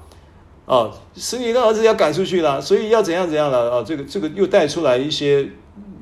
[0.68, 3.82] 啊，使女的儿子要赶出去了，所以要怎样怎样了啊？
[3.82, 5.48] 这个这个又带出来一些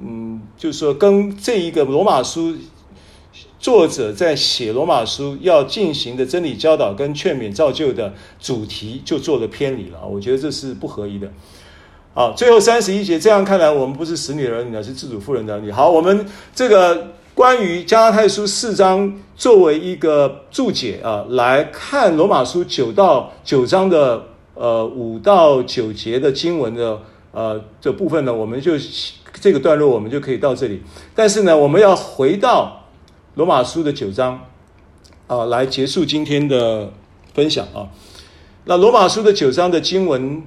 [0.02, 2.54] 嗯，就是说跟这一个罗马书。
[3.58, 11.28] 作者在写罗马书要进行的真理教导跟劝勉造就的主题就做了偏离了，我觉得这是不合宜的。
[12.14, 15.72] 好，最后三十一节，这样看来我们不是使女儿女，而是自主妇人的儿女。
[15.72, 24.22] 好，我们这个关于加拉太书四章作为一个注解啊，来看罗马书九到九章的
[24.56, 27.00] 呃五到九节的经文的
[27.30, 28.72] 呃这部分呢，我们就
[29.40, 30.82] 这个段落我们就可以到这里。
[31.14, 32.82] 但是呢，我们要回到。
[33.36, 34.46] 罗马书的九章，
[35.26, 36.90] 啊，来结束今天的
[37.34, 37.92] 分享啊。
[38.64, 40.42] 那罗马书的九章的经文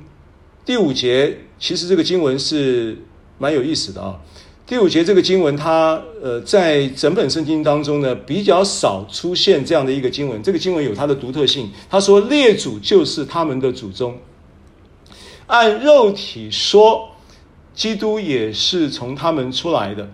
[0.66, 2.98] 第五节，其实这个经文是
[3.38, 4.20] 蛮有意思的啊。
[4.70, 10.44] 第五节这个经文它，呃，在整本圣经当中呢，比较少出现这样的一个经文。
[10.44, 11.72] 这个经文有它的独特性。
[11.90, 14.20] 他说：“列祖就是他们的祖宗，
[15.48, 17.10] 按肉体说，
[17.74, 20.08] 基督也是从他们出来的。”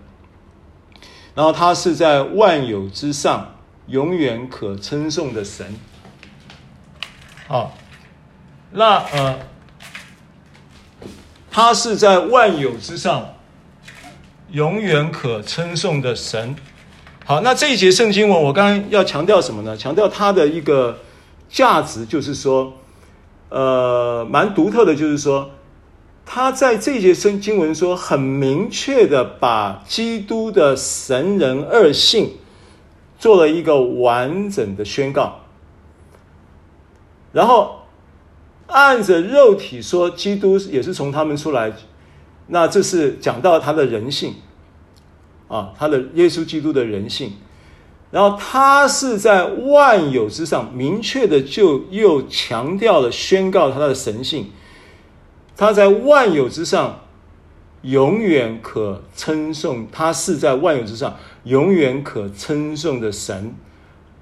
[1.36, 3.56] 然后他是在万有之上，
[3.88, 5.76] 永远可称颂的神。
[7.50, 7.76] 好，
[8.72, 9.40] 那呃，
[11.52, 13.35] 他是在万有之上，
[14.56, 16.56] 永远可称颂的神。
[17.26, 19.76] 好，那这一节圣经文，我刚刚要强调什么呢？
[19.76, 20.98] 强调它的一个
[21.50, 22.72] 价值，就是说，
[23.50, 25.52] 呃，蛮独特的，就是说。
[26.28, 32.32] 他在这一节圣经文说，很明确的把基督的神人二性
[33.20, 35.42] 做了一个完整的宣告，
[37.32, 37.82] 然后
[38.66, 41.72] 按着肉体说，基督也是从他们出来，
[42.48, 44.34] 那这是讲到他的人性
[45.48, 47.34] 啊，他的耶稣基督的人性，
[48.12, 54.52] 然后他是在万有之上，明确的就又强调了宣告他的神性。
[55.58, 57.02] 他在万有之上，
[57.84, 59.88] 永远可称颂。
[59.92, 63.54] 他是在万有之上，永远可称颂的神。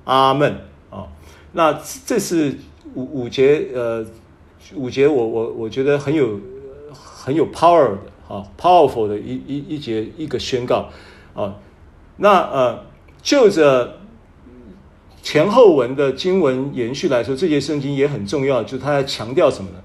[0.06, 0.60] 阿门
[0.90, 1.08] 啊！
[1.54, 2.58] 那这是
[2.94, 4.06] 五五节呃
[4.76, 6.40] 五节我我我觉得很有
[6.91, 7.98] 很有 power 的
[8.28, 10.90] 啊，powerful 的一一一节一个宣告
[11.34, 11.55] 啊。
[12.18, 12.85] 那呃，
[13.22, 13.99] 就着
[15.22, 19.77] 前后文的经文延续来说，这些圣经也很重要，就是他在强调什么呢？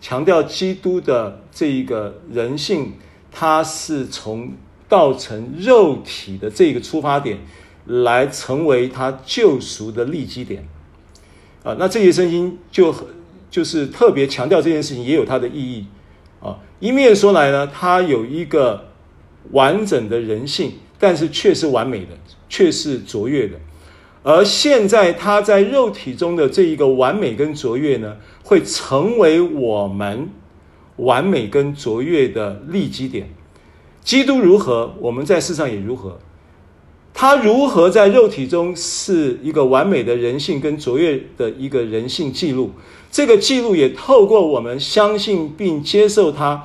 [0.00, 2.92] 强调基督的这一个人性，
[3.32, 4.52] 他是从
[4.88, 7.38] 道成肉体的这个出发点，
[7.86, 10.66] 来成为他救赎的立基点。
[11.62, 12.94] 啊，那这些圣经就
[13.50, 15.86] 就是特别强调这件事情，也有它的意义
[16.40, 16.58] 啊。
[16.78, 18.88] 一面说来呢，他有一个
[19.52, 22.08] 完整的人性，但是却是完美的，
[22.48, 23.56] 却是卓越的。
[24.22, 30.28] 而现在他在肉体中的这一个完美跟卓越呢，会成为我们
[30.96, 33.28] 完美跟卓越的立基点。
[34.02, 36.18] 基督如何，我们在世上也如何。
[37.14, 42.72] 他如何在肉体中是一个完美的人性跟卓越的一个人性记录？
[43.10, 46.64] 这个记录也透过我们相信并接受它，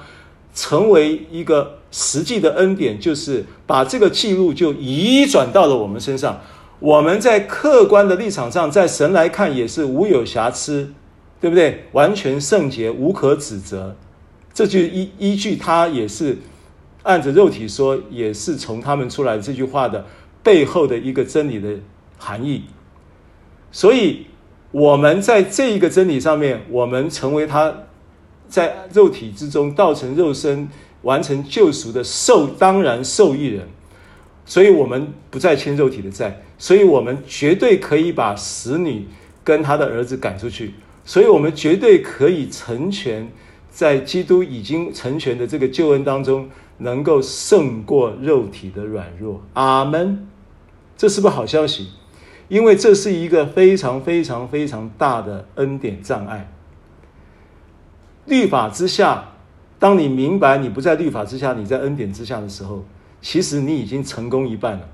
[0.53, 6.41] 成为一个实际的恩典，就是把这个记录就移转到了我们身上。
[6.80, 10.91] 我们在客观的立场上，在神来看也是无有瑕疵，
[11.39, 11.85] 对不对？
[11.91, 13.95] 完全圣洁，无可指责。
[14.53, 16.39] 这就依依据，他也是
[17.03, 20.05] 按着肉体说，也是从他们出来这句话的。
[20.43, 21.69] 背后的一个真理的
[22.18, 22.63] 含义，
[23.72, 24.26] 所以
[24.72, 27.72] 我们在这一个真理上面，我们成为他
[28.49, 30.68] 在肉体之中道成肉身，
[31.03, 33.68] 完成救赎的受当然受益人，
[34.45, 39.07] 所以我们不再欠肉体的债，所以我们绝对可以把使女
[39.44, 40.73] 跟他的儿子赶出去，
[41.03, 43.30] 所以我们绝对可以成全
[43.69, 49.41] 在基督已经成全的这个救恩当中，能够胜过肉体的软弱。
[49.53, 50.28] 阿门。
[50.98, 51.88] 这是不是好消息？
[52.48, 56.52] 因为这是一个非常非常非常大的恩典障碍。
[58.26, 59.31] 律法之下，
[59.82, 62.86] 当你明白你不在律法之下，你在恩典之下的时候，
[63.20, 64.88] 其实你已经成功一半了。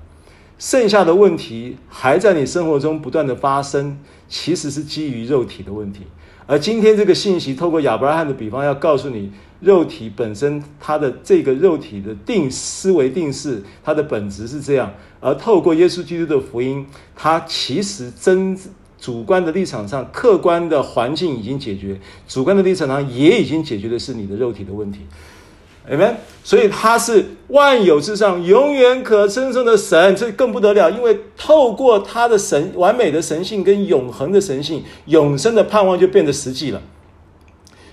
[0.58, 3.98] 剩下的问题还在你生活中不断的发生，
[4.30, 6.04] 其实是基于肉体的问题。
[6.46, 9.30] 而今天这个信息透过亚伯拉罕的比方，要告诉你。
[9.60, 14.94] 肉体本身，它的这个肉体的定思维定式，它的本质是这样。
[15.18, 16.86] 而透过耶稣基督的福音，
[17.16, 18.56] 它其实真
[19.00, 21.96] 主观的立场上，客观的环境已经解决；
[22.26, 25.00] 主观的立场上也已经解决的是你的肉体的问题。
[25.90, 26.16] Amen。
[26.44, 36.82] 所以他是万有之上永远可称颂的神，这更不得了，因为透过他的神完美的神性跟永恒的神性，永生的盼望就变得实际了。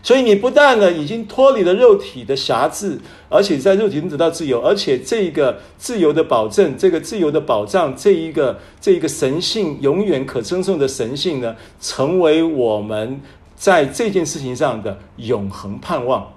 [0.05, 13.19] 所以你不但呢已经脱离了肉体的辖制，而且在肉体中得到自由，而且这一个自由的保证，这个自由的保障，这一个这一个神性永远可称颂的神性呢，成为我们
[13.55, 16.31] 在这件事情上的永恒盼望。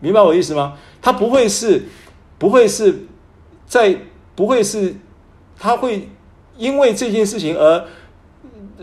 [0.00, 0.74] 明白我意思吗？
[1.00, 1.84] 它不会是，
[2.36, 3.06] 不会是
[3.66, 3.96] 在，
[4.36, 4.94] 不会是，
[5.58, 6.10] 它会
[6.58, 7.86] 因为这件事情而。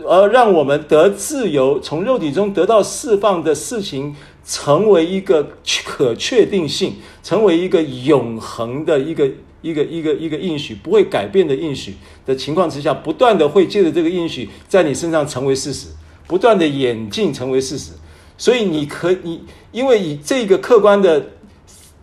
[0.06, 4.14] 而让我们得自由，从肉体中得到释放的事情，
[4.44, 5.46] 成为一个
[5.84, 9.28] 可确定性，成为一个永恒的一个
[9.60, 11.94] 一个一个一个应许，不会改变的应许
[12.24, 15.88] 的情况之下，不断的会借着这个应许在你身上成为事实，
[16.26, 17.92] 不断的演进成为事实。
[18.36, 19.42] 所以你可你，
[19.72, 21.26] 因为以这个客观的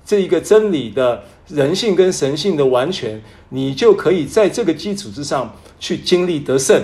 [0.05, 6.83] 这一个真理的人性跟神性的完全，你就可以在这个基础之上去经历得胜。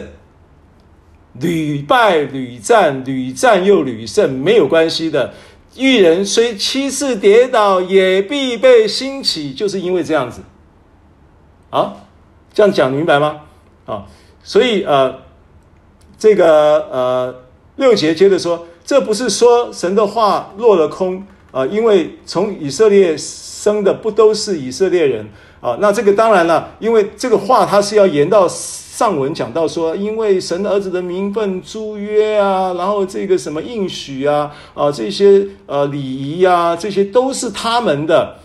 [1.40, 5.34] 屡败屡战，屡战又屡胜，没有关系的。
[5.74, 10.42] 一人虽七次跌倒，也必被兴起，就是因为这样子。
[11.70, 11.94] 啊，
[12.54, 13.42] 这样讲明白吗？
[13.86, 14.06] 啊，
[14.44, 15.20] 所以呃，
[16.20, 17.36] 这个呃
[17.78, 25.30] 六节接着说，这不是说神的话落了空啊，因为从以色列生的不都是以色列人
[25.62, 25.78] 啊。
[25.80, 28.46] 那这个当然了，因为这个话它是要延到。
[29.02, 38.36] 上文讲到说，因为神儿子的名分、租约啊，然后这个什么应许啊，啊这些呃礼仪啊，这些都是他们的。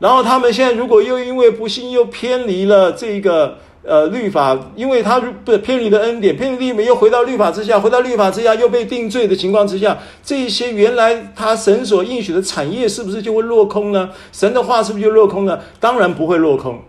[0.00, 14.10] 然后他们现在如果又因为不幸又偏离了这个呃律法，因为他不偏离了恩典，偏离律法又回到律法之下，回到律法之下又被定罪的情况之下，这些原来他神所应许的产业是不是就会落空呢？
[14.32, 15.62] 神的话是不是就落空了？
[15.78, 16.80] 当然不会落空。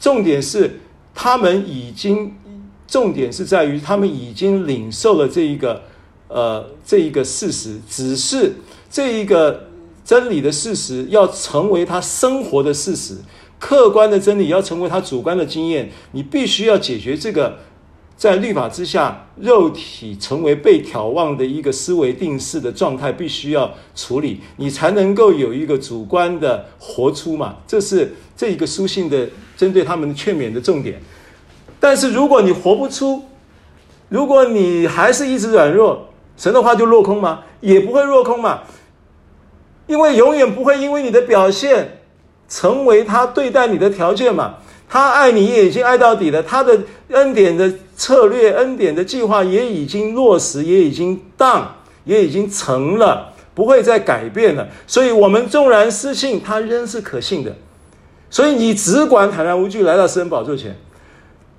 [0.00, 0.80] 重点是。
[1.14, 2.34] 他们已经，
[2.86, 5.82] 重点是在于他们已经领受了这一个，
[6.28, 7.78] 呃，这一个事实。
[7.88, 8.54] 只是
[8.90, 9.68] 这一个
[10.04, 13.16] 真理的事实要成为他生活的事实，
[13.58, 15.90] 客观的真理要成为他主观的经验。
[16.12, 17.58] 你必须要解决这个
[18.22, 27.56] 在律法之下，肉体成为被挑望的一个思维定式的状态，必须要处理，你才能够有一个主观的活出嘛。
[27.66, 31.02] 这是这一个书信的针对他们的劝勉的重点。
[31.80, 33.24] 但是如果你活不出，
[34.08, 37.42] 如果你还是一直软弱，神的话就落空吗？
[37.60, 38.60] 也不会落空嘛，
[39.88, 41.98] 因为永远不会因为你的表现
[42.48, 44.58] 成为他对待你的条件嘛。
[44.92, 46.78] 他爱你也已经爱到底了，他的
[47.08, 54.68] 恩典的策略、恩典的计划也已经落实，也已经当，也已经成了，不会再改变了。
[54.86, 57.56] 所以，我们纵然失信，他仍是可信的。
[58.28, 60.76] 所以，你只管坦然无惧来到施恩宝座前，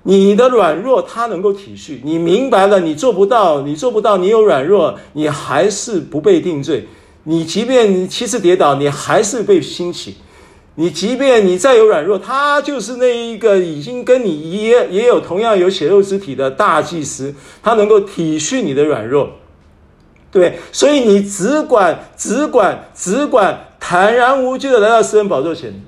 [0.04, 6.86] 你的软弱他能够体恤，你明白了，你做不到，你做不到，你有软弱，你还是不被定罪。
[7.24, 10.18] 你即便七次跌倒，你还是被兴起。
[10.76, 17.32] 你即便你再有软弱，他就是那一个已经跟你也也有同样有血肉之体的大祭司，
[17.62, 19.30] 他能够体恤你的软弱，
[20.32, 25.80] 对，所以你只管只管只管坦然无惧的来到私人宝座前，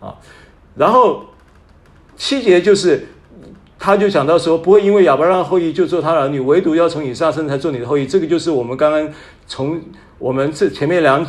[0.00, 0.16] 啊，
[0.74, 1.22] 然后
[2.16, 3.06] 七节就是，
[3.78, 9.08] 他就讲到说，不会因为亚伯拉罕后裔就做他儿女，唯独要从以撒生才做你的后裔，这个就是我们刚刚
[9.46, 9.80] 从
[10.18, 11.24] 我们这前面两。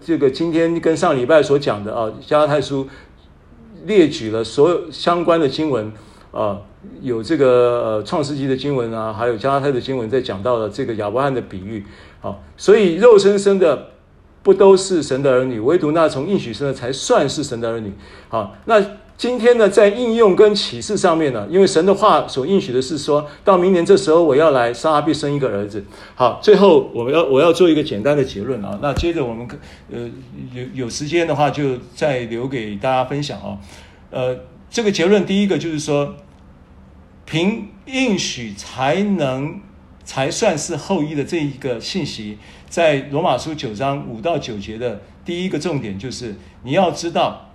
[0.00, 2.86] 这个今天跟上礼拜所讲的啊，加拉太书
[3.84, 5.92] 列举了所有相关的经文
[6.32, 6.60] 啊，
[7.00, 7.46] 有这个
[7.84, 11.84] 呃创世纪的经文啊，还有加拉太的经文，在讲到了这个亚伯罕的比喻
[12.20, 13.88] 啊，所以肉身生的
[14.42, 17.92] 不都是神的儿女，唯独那从应许生的才算是神的儿女
[18.30, 18.82] 啊，那。
[19.18, 25.84] 今天呢，在应用跟启示上面呢，因为神的话所应许的是说，到明年这时候我要来，撒拉必生一个儿子。
[26.14, 28.78] 好，最后我们要我要做一个简单的结论啊。
[28.80, 29.48] 那接着我们
[29.90, 30.08] 呃
[30.54, 33.58] 有有时间的话，就再留给大家分享啊。
[34.12, 34.38] 呃，
[34.70, 36.14] 这个结论第一个就是说，
[37.26, 39.60] 凭应许才能
[40.04, 42.38] 才算是后裔的这一个信息，
[42.68, 47.46] 在罗马书九章五到九节的第一个重点就是你要知道。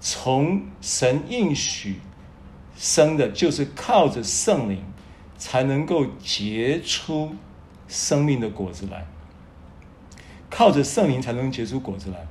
[0.00, 1.96] 从神应许
[2.76, 4.82] 生的，就是靠着圣灵
[5.36, 7.34] 才能够结出
[7.88, 9.06] 生命的果子来。
[10.50, 12.26] 靠着圣灵才能结出果子来。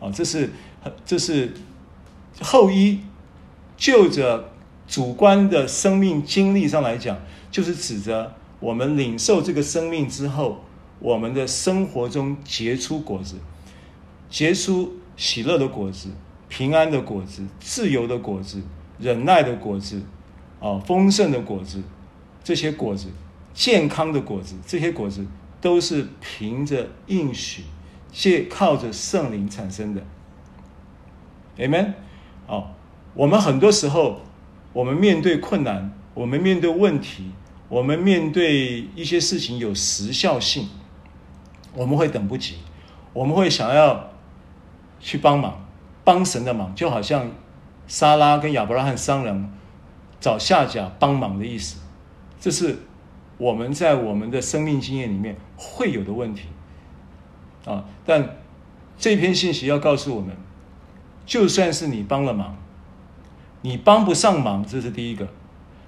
[0.00, 0.50] 啊，这是
[1.06, 1.54] 这是
[2.40, 3.00] 后一
[3.76, 4.50] 就着
[4.86, 7.18] 主观的生命经历上来讲，
[7.50, 10.64] 就是指着我们领受这个生命之后，
[10.98, 13.36] 我们的生活中结出果子，
[14.28, 16.08] 结出喜乐的果子。
[16.50, 18.60] 平安的果子，自由的果子，
[18.98, 20.02] 忍耐的果子，
[20.60, 21.82] 啊，丰盛的果子，
[22.44, 23.08] 这些果子，
[23.54, 25.24] 健康的果子，这些果子
[25.60, 27.62] 都是凭着应许，
[28.12, 30.02] 借靠着圣灵产生的。
[31.56, 31.94] Amen。
[32.46, 32.74] 好，
[33.14, 34.20] 我们很多时候，
[34.72, 37.30] 我们面对困难，我们面对问题，
[37.68, 40.68] 我们面对一些事情有时效性，
[41.74, 42.56] 我们会等不及，
[43.12, 44.10] 我们会想要
[44.98, 45.69] 去帮忙。
[46.10, 47.30] 帮神的忙，就好像
[47.86, 49.48] 莎拉跟亚伯拉罕商量
[50.18, 51.78] 找夏甲帮忙的意思，
[52.40, 52.80] 这是
[53.38, 56.48] 我们在我们的生命经验里面会有的问题
[57.64, 57.84] 啊。
[58.04, 58.38] 但
[58.98, 60.36] 这篇信息要告诉我们，
[61.24, 62.56] 就算是你帮了忙，
[63.62, 65.26] 你帮不上忙，这是第一个；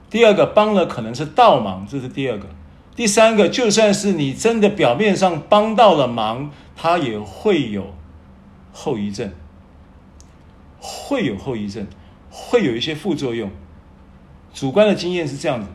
[0.09, 2.47] 第二个，帮了可能是倒忙，这是第二个；
[2.95, 7.93] 第三个，就算是你真的表面上帮到了忙，他也会有
[8.73, 9.29] 后遗症。
[10.85, 11.87] 会有后遗症，
[12.29, 13.49] 会有一些副作用。
[14.53, 15.69] 主观的经验是这样子，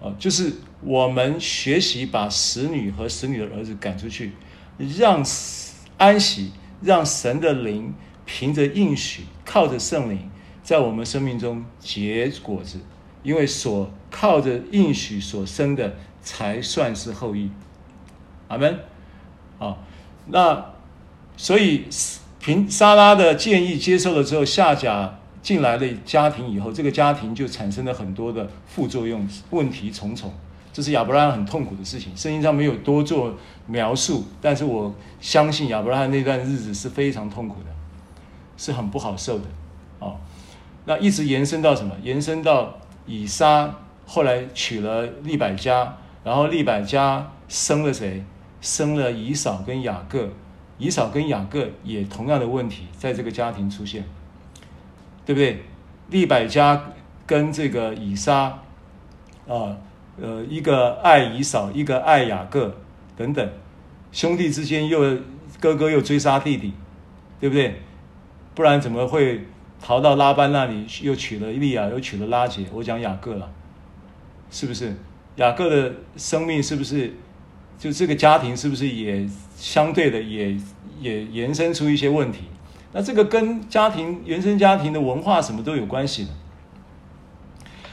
[0.00, 4.30] 哦，就是我们学习把使女和使女的儿子赶出去，
[4.96, 5.26] 让
[5.98, 7.92] 安息，让神的灵
[8.24, 10.30] 凭着应许，靠着圣灵，
[10.62, 12.78] 在我们生命中结果子。
[13.24, 17.50] 因为所靠着应许所生的，才算是后裔。
[18.46, 18.78] 阿门。
[19.58, 19.78] 啊，
[20.28, 20.74] 那
[21.36, 21.86] 所以。
[22.46, 30.32] 凭撒拉的建议接受了之后，夏甲进来的家庭以后，这个家庭就产生了很多的副作用，问题重重。
[30.72, 33.34] 这是亚伯拉罕很痛苦的事情，圣经上没有多做
[33.66, 37.70] 描述，但是我相信亚伯拉罕那段日子是非常痛苦的，
[38.56, 39.44] 是很不好受的。
[39.98, 40.14] 哦，
[40.84, 41.96] 那一直延伸到什么？
[42.04, 43.74] 延伸到以撒
[44.06, 48.22] 后来娶了利百加，然后利百加生了谁？
[48.60, 50.28] 生了以扫跟雅各。
[50.78, 54.04] 以扫跟雅各也同样的问题在这个家庭出现，
[55.24, 55.62] 对不对？
[56.10, 56.92] 利百加
[57.26, 58.58] 跟这个以撒，
[59.48, 59.76] 啊，
[60.20, 62.76] 呃，一个爱以扫，一个爱雅各，
[63.16, 63.50] 等等，
[64.12, 65.00] 兄弟之间又
[65.58, 66.72] 哥哥又追杀弟弟，
[67.40, 67.80] 对不对？
[68.54, 69.46] 不然怎么会
[69.80, 72.64] 逃到拉班那里，又娶了利亚，又娶了拉姐。
[72.72, 73.50] 我讲雅各了，
[74.50, 74.94] 是不是？
[75.36, 77.12] 雅各的生命是不是？
[77.78, 80.56] 就这个家庭是不是也相对的也
[81.00, 82.40] 也延伸出一些问题？
[82.92, 86.30] 那这个跟家庭原生家庭的文化什么都有关系的。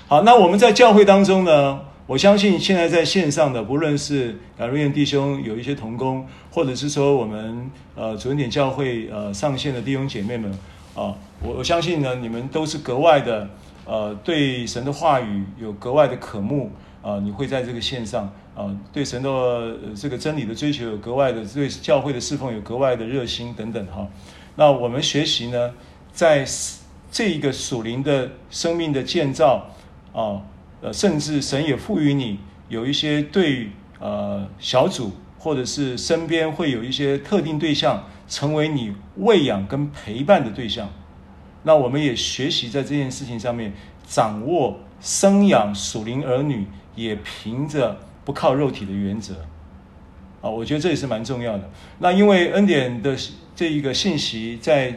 [0.07, 10.51] 好，那我们在教会当中呢，我相信现在在线上的，不论是亚瑞园弟兄有一些同工，或者是说我们呃主恩典教会呃上线的弟兄姐妹们
[10.95, 13.49] 啊，我我相信呢，你们都是格外的
[13.85, 16.71] 呃对神的话语有格外的渴慕
[17.01, 18.31] 啊，你会在这个线上。
[18.55, 24.07] 啊，对神的这个真理的追求有格外的，对教会的侍奉有格外的热心等等哈。
[24.55, 25.73] 那我们学习呢，
[26.11, 26.45] 在
[27.11, 29.67] 这一个属灵的生命的建造
[30.13, 30.41] 啊，
[30.81, 32.37] 呃，甚至神也赋予你
[32.69, 40.87] 有一些对呃小组或者是身边会有一些特定对象，成为你喂养跟陪伴的对象。
[41.63, 43.73] 那我们也学习在这件事情上面
[44.07, 47.97] 掌握生养属灵儿女，也凭着。
[48.25, 49.33] 不靠肉体的原则，
[50.41, 51.69] 啊，我觉得这也是蛮重要的。
[51.99, 53.17] 那因为恩典的
[53.53, 54.95] 这一个信息在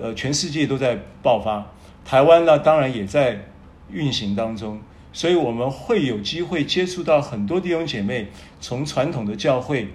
[0.00, 1.66] 呃全世界都在爆发，
[2.04, 3.44] 台湾呢当然也在
[3.90, 4.80] 运行当中，
[5.12, 8.28] 所以我们会有机会接触到很多弟兄姐妹，
[8.60, 9.88] 从传统的教会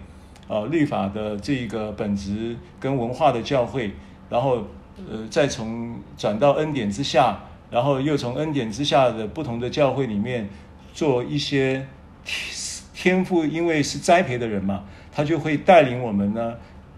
[0.49, 3.91] 啊律法的这个本质跟文化的教会，
[4.29, 4.67] 然后
[5.09, 7.39] 呃再从转到恩典之下，
[7.71, 10.49] 然后又从恩典之下的不同的教会里面
[10.93, 11.87] 做一些。
[12.25, 12.55] 天
[12.93, 16.55] 天赋因为是栽培的人嘛，他就会带领我们呢，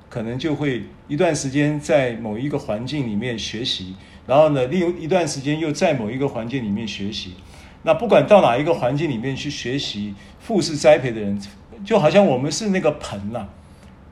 [0.09, 3.95] 可能就会一段时间在某一个环境里面学习，
[4.25, 7.35] 然后呢，另一段时间又在某一个环境里面学习。
[7.83, 11.39] 那不管到哪一个环境里面去学习，富是栽培的人，
[11.85, 13.47] 就好像我们是那个盆呐、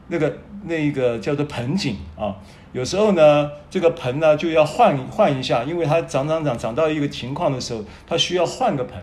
[0.08, 2.36] 那个那个叫做盆景啊。
[2.72, 9.02] 有时候呢，这个盆呢就要换换一下，因为它长长长长到一个情况的时候，它需要换个盆。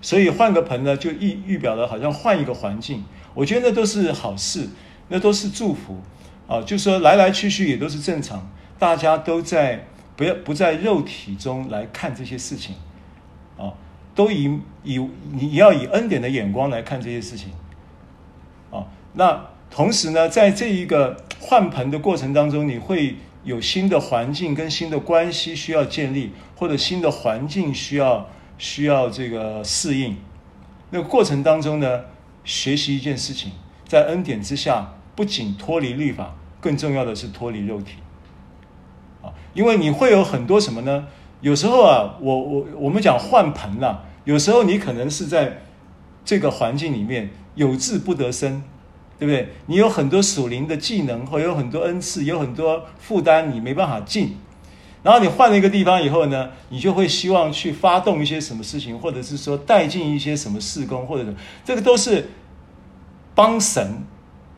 [0.00, 3.04] 所以换个盆呢，就预预表了好像换一个环境。
[3.34, 4.68] 我觉得那都是好事，
[5.08, 6.00] 那都是祝福
[6.46, 6.62] 啊。
[6.62, 8.48] 就说来来去去也都是正常，
[8.78, 12.74] 大家都在不要不在肉体中来看这些事情
[13.56, 13.74] 啊，
[14.14, 17.50] 都以以你要以恩典的眼光来看这些事情
[18.70, 18.86] 啊。
[19.14, 28.28] 那同时呢，在这一个换盆的过程当中，你会有新的环境跟新的关系需要建立，或者新的环境需要。
[28.58, 30.16] 需要这个适应，
[30.90, 32.00] 那个过程当中呢，
[32.44, 33.52] 学习一件事情，
[33.86, 37.94] 在恩典之下，不仅脱离律法，更重要的是脱离肉体。
[39.22, 41.06] 啊，因为你会有很多什么呢？
[41.40, 45.62] 有时候啊，我我我们讲换盆呐，有时候你可能是在
[46.24, 48.62] 这个环境里面有志不得生，
[49.18, 49.48] 对不对？
[49.66, 54.36] 你有很多属灵的技能，或有很多恩赐，有很多负担，你没办法进。
[55.02, 61.32] 然后你换了一个地方以后呢，你就会希望去发动一些什么事情，或者是说带进一些什么事工，或者
[61.64, 62.30] 这个都是
[63.34, 64.02] 帮神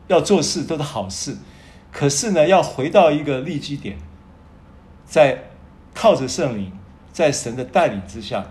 [0.07, 1.37] 要做事，都是好事。
[1.91, 3.97] 可是呢，要回到一个立基点，
[5.05, 5.51] 在
[5.93, 6.71] 靠着圣灵，
[7.11, 8.43] 在神的带领之下，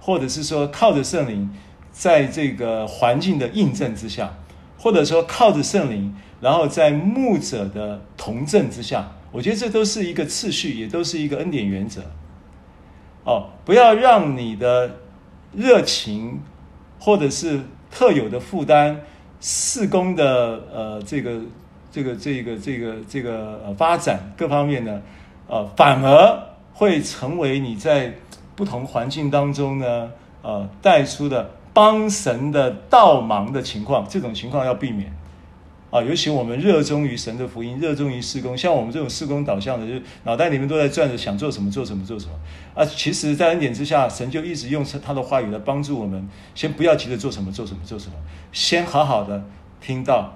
[0.00, 1.54] 或者是说靠着圣灵，
[1.92, 4.38] 在这个环境的印证之下，
[4.78, 9.12] 或者说靠着圣灵，然后在牧者的同证之下。
[9.36, 12.00] 我觉得这都是一个次序，也都是一个恩典原则。
[13.22, 14.96] 哦，不要让你的
[15.52, 16.40] 热情，
[16.98, 17.60] 或者是
[17.90, 19.02] 特有的负担、
[19.38, 21.38] 事工的呃这个
[21.92, 25.02] 这个这个这个这个呃发展各方面呢，
[25.48, 26.40] 呃，反而
[26.72, 28.14] 会成为你在
[28.54, 30.10] 不同环境当中呢，
[30.40, 35.14] 呃，带出的帮神的倒忙的情况，这种情况要避免。
[35.96, 42.32] 啊，尤其我们热衷于神的福音，热衷于事工，像我们这种事工导向的，就脑袋里面都在转着，想做什么做什么做什么。
[42.74, 46.28] 啊，其实，在恩典之下，神就一直用他的话语来帮助我们。
[46.54, 48.12] 先不要急着做什么做什么做什么，
[48.52, 49.42] 先好好的
[49.80, 50.34] 听道，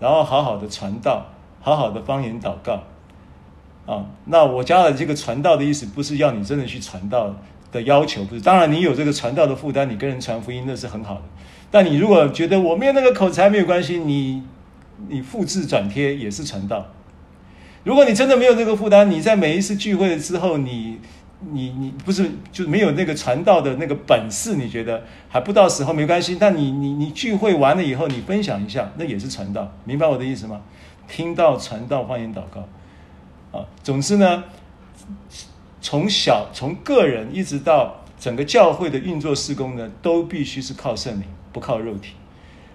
[0.00, 1.26] 然后好好的传道，
[1.60, 2.82] 好好的方言祷告。
[3.86, 7.32] 啊，那我加了这个传道的意思，不是要你真的去传道
[7.70, 8.40] 的要求，不是。
[8.40, 11.22] 当然，你有这个传道的负担，你跟人传福音那是很好的。
[11.70, 14.42] 但你如果觉得我没有那个口才没有关系，你。
[15.08, 16.86] 你复制转贴也是传道。
[17.82, 20.98] 如果你真的没有这个负担，你在每一次聚会之后，你
[21.52, 24.56] 你你不是就没有那个传道的那个本事？
[24.56, 26.38] 你觉得还不到时候没关系。
[26.40, 29.70] 但你你你聚会完了以后，你分享一下，那也是传道。
[29.84, 30.62] 明白我的意思吗？
[31.06, 33.66] 听到传道方言祷告啊。
[33.82, 34.44] 总之呢，
[35.82, 42.14] 从小从个人一直到整个教会的运作施工呢，都必须是靠圣灵，不靠肉体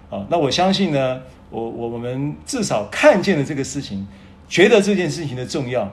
[0.08, 0.24] 啊。
[0.30, 1.22] 那我相信呢。
[1.50, 4.06] 我我们至少看见了这个事情，
[4.48, 5.92] 觉得这件事情的重要，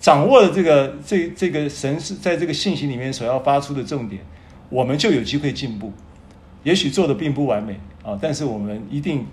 [0.00, 4.22] 掌握了这个这这个神是在这个信息里面所要发出的重点，
[4.70, 5.92] 我们就有机会进步。
[6.64, 9.24] 也许做的并不完美啊，但是我们一定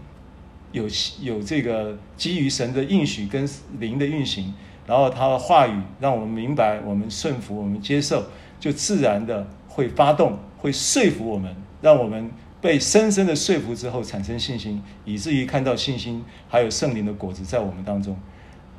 [0.72, 0.86] 有
[1.22, 3.50] 有这个基于神的应许跟
[3.80, 4.54] 灵的运行，
[4.86, 8.26] 然后他的话语让我们明白，我们顺服，我们接受，
[8.60, 12.30] 就自然的会发动，会说服我们，让我们
[12.66, 18.18] 被深深的说服之后产生信心，以至于看到信心还有圣灵的果子在我们当中。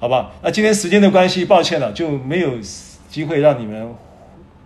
[0.00, 0.32] 好不好？
[0.42, 2.58] 那今天时间的关系，抱歉了，就没有
[3.08, 3.94] 机会让你们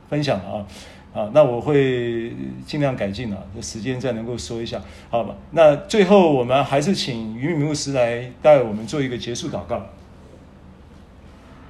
[0.08, 0.66] 分享了啊
[1.12, 1.30] 啊！
[1.34, 2.32] 那我会
[2.66, 4.80] 尽量改进了，这时间再能够说一下，
[5.10, 5.34] 好吧？
[5.50, 9.86] 那最后我们还是请于敏牧师来带我们做一个结束祷告。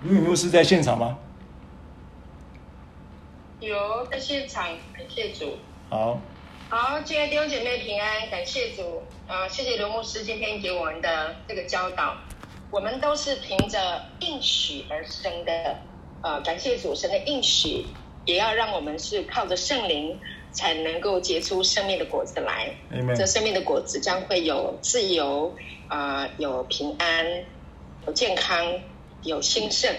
[0.05, 1.19] 于敏牧师在现场吗？
[3.61, 5.57] 有在现场，感谢主。
[5.91, 6.21] 好，
[6.73, 9.49] 好，亲爱的弟兄姐妹平安，感谢主啊！
[9.49, 12.17] 谢谢刘牧师今天给我们的这个教导。
[12.71, 15.81] 我们都是凭着应许而生的，
[16.23, 17.87] 呃，感谢主神的应许，
[18.25, 20.17] 也要让我们是靠着圣灵
[20.53, 22.73] 才能够结出生命的果子来。
[22.93, 23.17] Amen.
[23.17, 25.53] 这生命的果子将会有自由，
[25.89, 27.27] 啊、呃，有平安，
[28.07, 28.79] 有健康，
[29.25, 29.93] 有兴盛，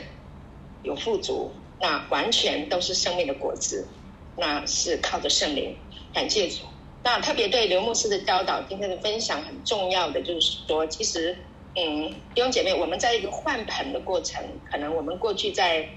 [0.83, 3.89] 有富足，那完全都是生命的果子。
[4.37, 5.75] 那是靠着圣灵，
[6.13, 6.63] 感谢主。
[7.03, 11.37] 那特别对刘牧师的教导，今天的分享很重要的就是说，其实。
[11.73, 15.87] 嗯，弟兄姐妹，我们在一个换盆的过程，可能我们过去在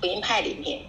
[0.00, 0.80] 福音派里面，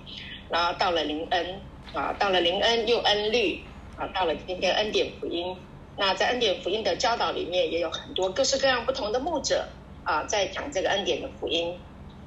[0.49, 1.59] 然后到了灵恩
[1.93, 3.61] 啊，到了灵恩又恩律
[3.97, 5.57] 啊，到了今天恩典福音。
[5.97, 9.67] 那在恩典福音的教导里面，也有很多各式各样不同的牧者
[10.05, 11.77] 啊，在讲这个恩典的福音。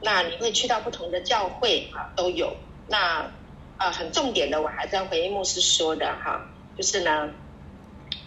[0.03, 2.55] 那你会去到不同的教会啊，都有。
[2.87, 3.33] 那
[3.79, 6.47] 啊，很重点的，我还是要回应牧师说的哈，
[6.77, 7.31] 就是呢，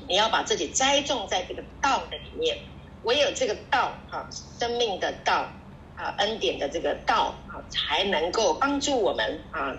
[0.08, 2.58] 你要把自己栽种在这个道的里面。
[3.04, 4.28] 唯有这个道哈，
[4.60, 5.48] 生命的道
[5.96, 9.74] 啊，恩典的这个道啊，才能够帮助我们啊，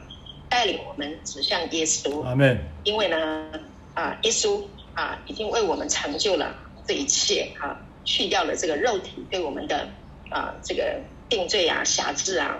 [0.49, 2.23] 带领我们指向耶稣。
[2.23, 2.59] 阿门。
[2.83, 3.51] 因为呢，
[3.93, 4.65] 啊，耶稣
[4.95, 6.55] 啊，已经为我们成就了
[6.87, 7.77] 这一切啊，
[8.07, 9.87] 去掉了这个肉体对我们的
[10.31, 12.57] 啊这个定罪啊、辖制啊，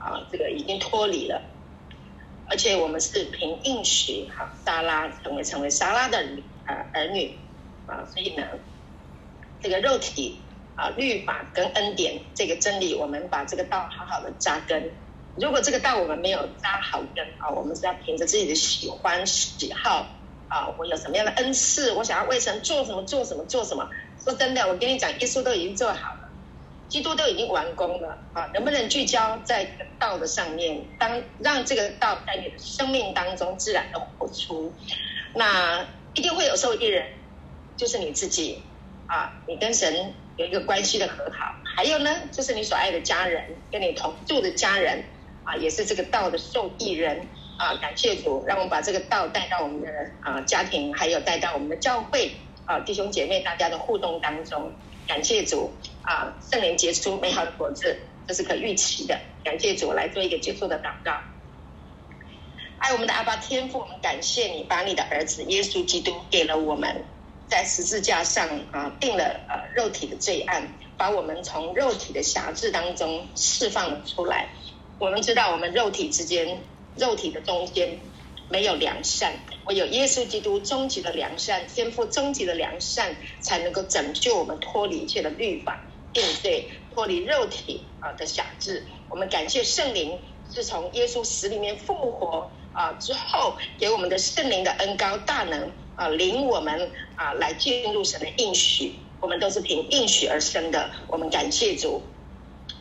[0.00, 1.40] 啊，这个已经脱离了。
[2.50, 6.18] 而且我们是凭应许哈，沙拉成为成为沙拉的
[6.66, 7.38] 啊儿女
[7.86, 8.44] 啊，所以呢。
[9.62, 10.40] 这个肉体
[10.74, 14.90] 啊，律法跟恩典这个真理，我们把这个道好好的扎根。
[15.36, 20.06] 如果这个道我们没有扎好根啊，我们是要凭着自己的喜欢喜好
[20.48, 23.86] 啊，我有什么样的恩赐，我想要为神做什么做什么做什么。
[24.24, 26.19] 说真的，我跟你讲，耶稣都已经做好了，
[26.90, 29.66] 基督都已经完工了啊，能不能聚焦在
[29.98, 34.70] 道的上面，当让这个道在你的生命当中自然的活出，
[35.34, 37.06] 那一定会有受益人，
[37.78, 38.62] 就是你自己。
[39.12, 43.42] 啊，你跟神有一个关系的和好，还有呢，就是你所爱的家人，
[43.72, 45.02] 跟你同住的家人，
[45.42, 47.26] 啊，也是这个道的受益人
[47.58, 47.74] 啊。
[47.78, 49.88] 感谢主，让我们把这个道带到我们的
[50.22, 52.30] 啊家庭，还有带到我们的教会
[52.66, 54.72] 啊，弟兄姐妹大家的互动当中。
[55.08, 59.18] 感谢主啊，圣灵结出美好的果子，这是可预期的。
[59.44, 61.12] 感谢主，来做一个结束的祷告。
[62.78, 67.04] 爱我们的阿爸天父，我们感谢你，把你的儿子耶稣基督给了我们。
[67.48, 74.48] 在十字架上啊，定了呃肉体的罪案，把我们从肉体的辖制当中释放了出来。
[75.00, 76.60] 我们知道，我们肉体之间、
[76.96, 77.98] 肉体的中间
[78.48, 79.32] 没有良善，
[79.66, 85.80] 唯有耶稣基督终极的良善，天父终极的良善，才能够拯救我们脱离一切的律法
[86.12, 88.84] 定罪，脱离肉体啊的辖制。
[89.08, 90.18] 我们感谢圣灵，
[90.52, 95.70] 是从耶稣死里面复活啊之后，给我们的圣灵的恩膏大能。
[95.96, 100.90] 啊，领我们啊来进入神的应许，我们都是凭应许而生的。
[101.08, 102.00] 我们感谢主，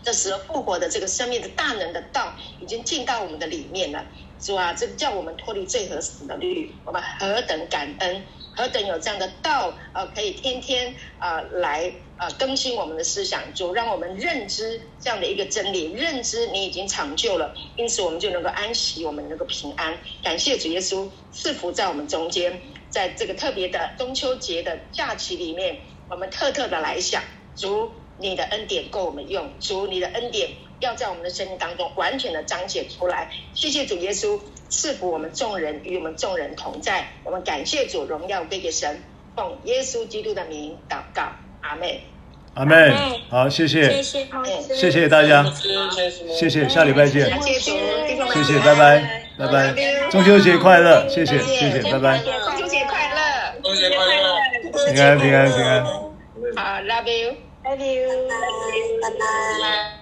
[0.01, 4.05] 这时候复活的这个生命的大能的道已经进到我们的里面了。
[4.39, 8.23] 主啊，这叫我们脱离罪和死的律，我们何等感恩，
[8.59, 13.41] 何等有这样的道，呃，可以天天啊来呃更新我们的思想。
[13.53, 19.97] 主让我们认知这样的一个真理，认知你已经成就了，因此我们就能够安息，我们能够平安。
[20.21, 22.61] 感谢主耶稣赐福在我们中间。
[22.89, 25.77] 在这个特别的中秋节的假期里面，
[26.09, 27.23] 我们特特的来想，
[27.55, 30.49] 主你的恩典够我们用，主你的恩典
[30.79, 33.29] 要在我们的生命当中完全的彰显出来。
[33.53, 34.39] 谢谢主耶稣
[34.69, 37.07] 赐福我们众人，与我们众人同在。
[37.23, 39.01] 我们感谢主，荣耀归给神，
[39.35, 41.23] 奉耶稣基督的名祷告，
[41.61, 42.03] 阿妹。
[42.55, 42.91] 阿妹。
[43.29, 44.27] 好，谢谢，谢谢，
[44.75, 45.45] 谢谢大家，
[46.35, 47.25] 谢谢，下礼拜见。
[47.41, 47.71] 谢谢，
[48.33, 49.25] 谢谢，拜拜。
[49.37, 49.73] 拜拜，
[50.09, 51.07] 中秋节快乐！
[51.07, 52.17] 谢谢，谢谢，拜拜。
[52.19, 54.35] 中秋节快乐，中秋节快乐，
[54.91, 55.85] 平安，平安，平安。
[56.57, 58.27] 好，Love you，Love you，
[59.01, 59.98] 拜拜。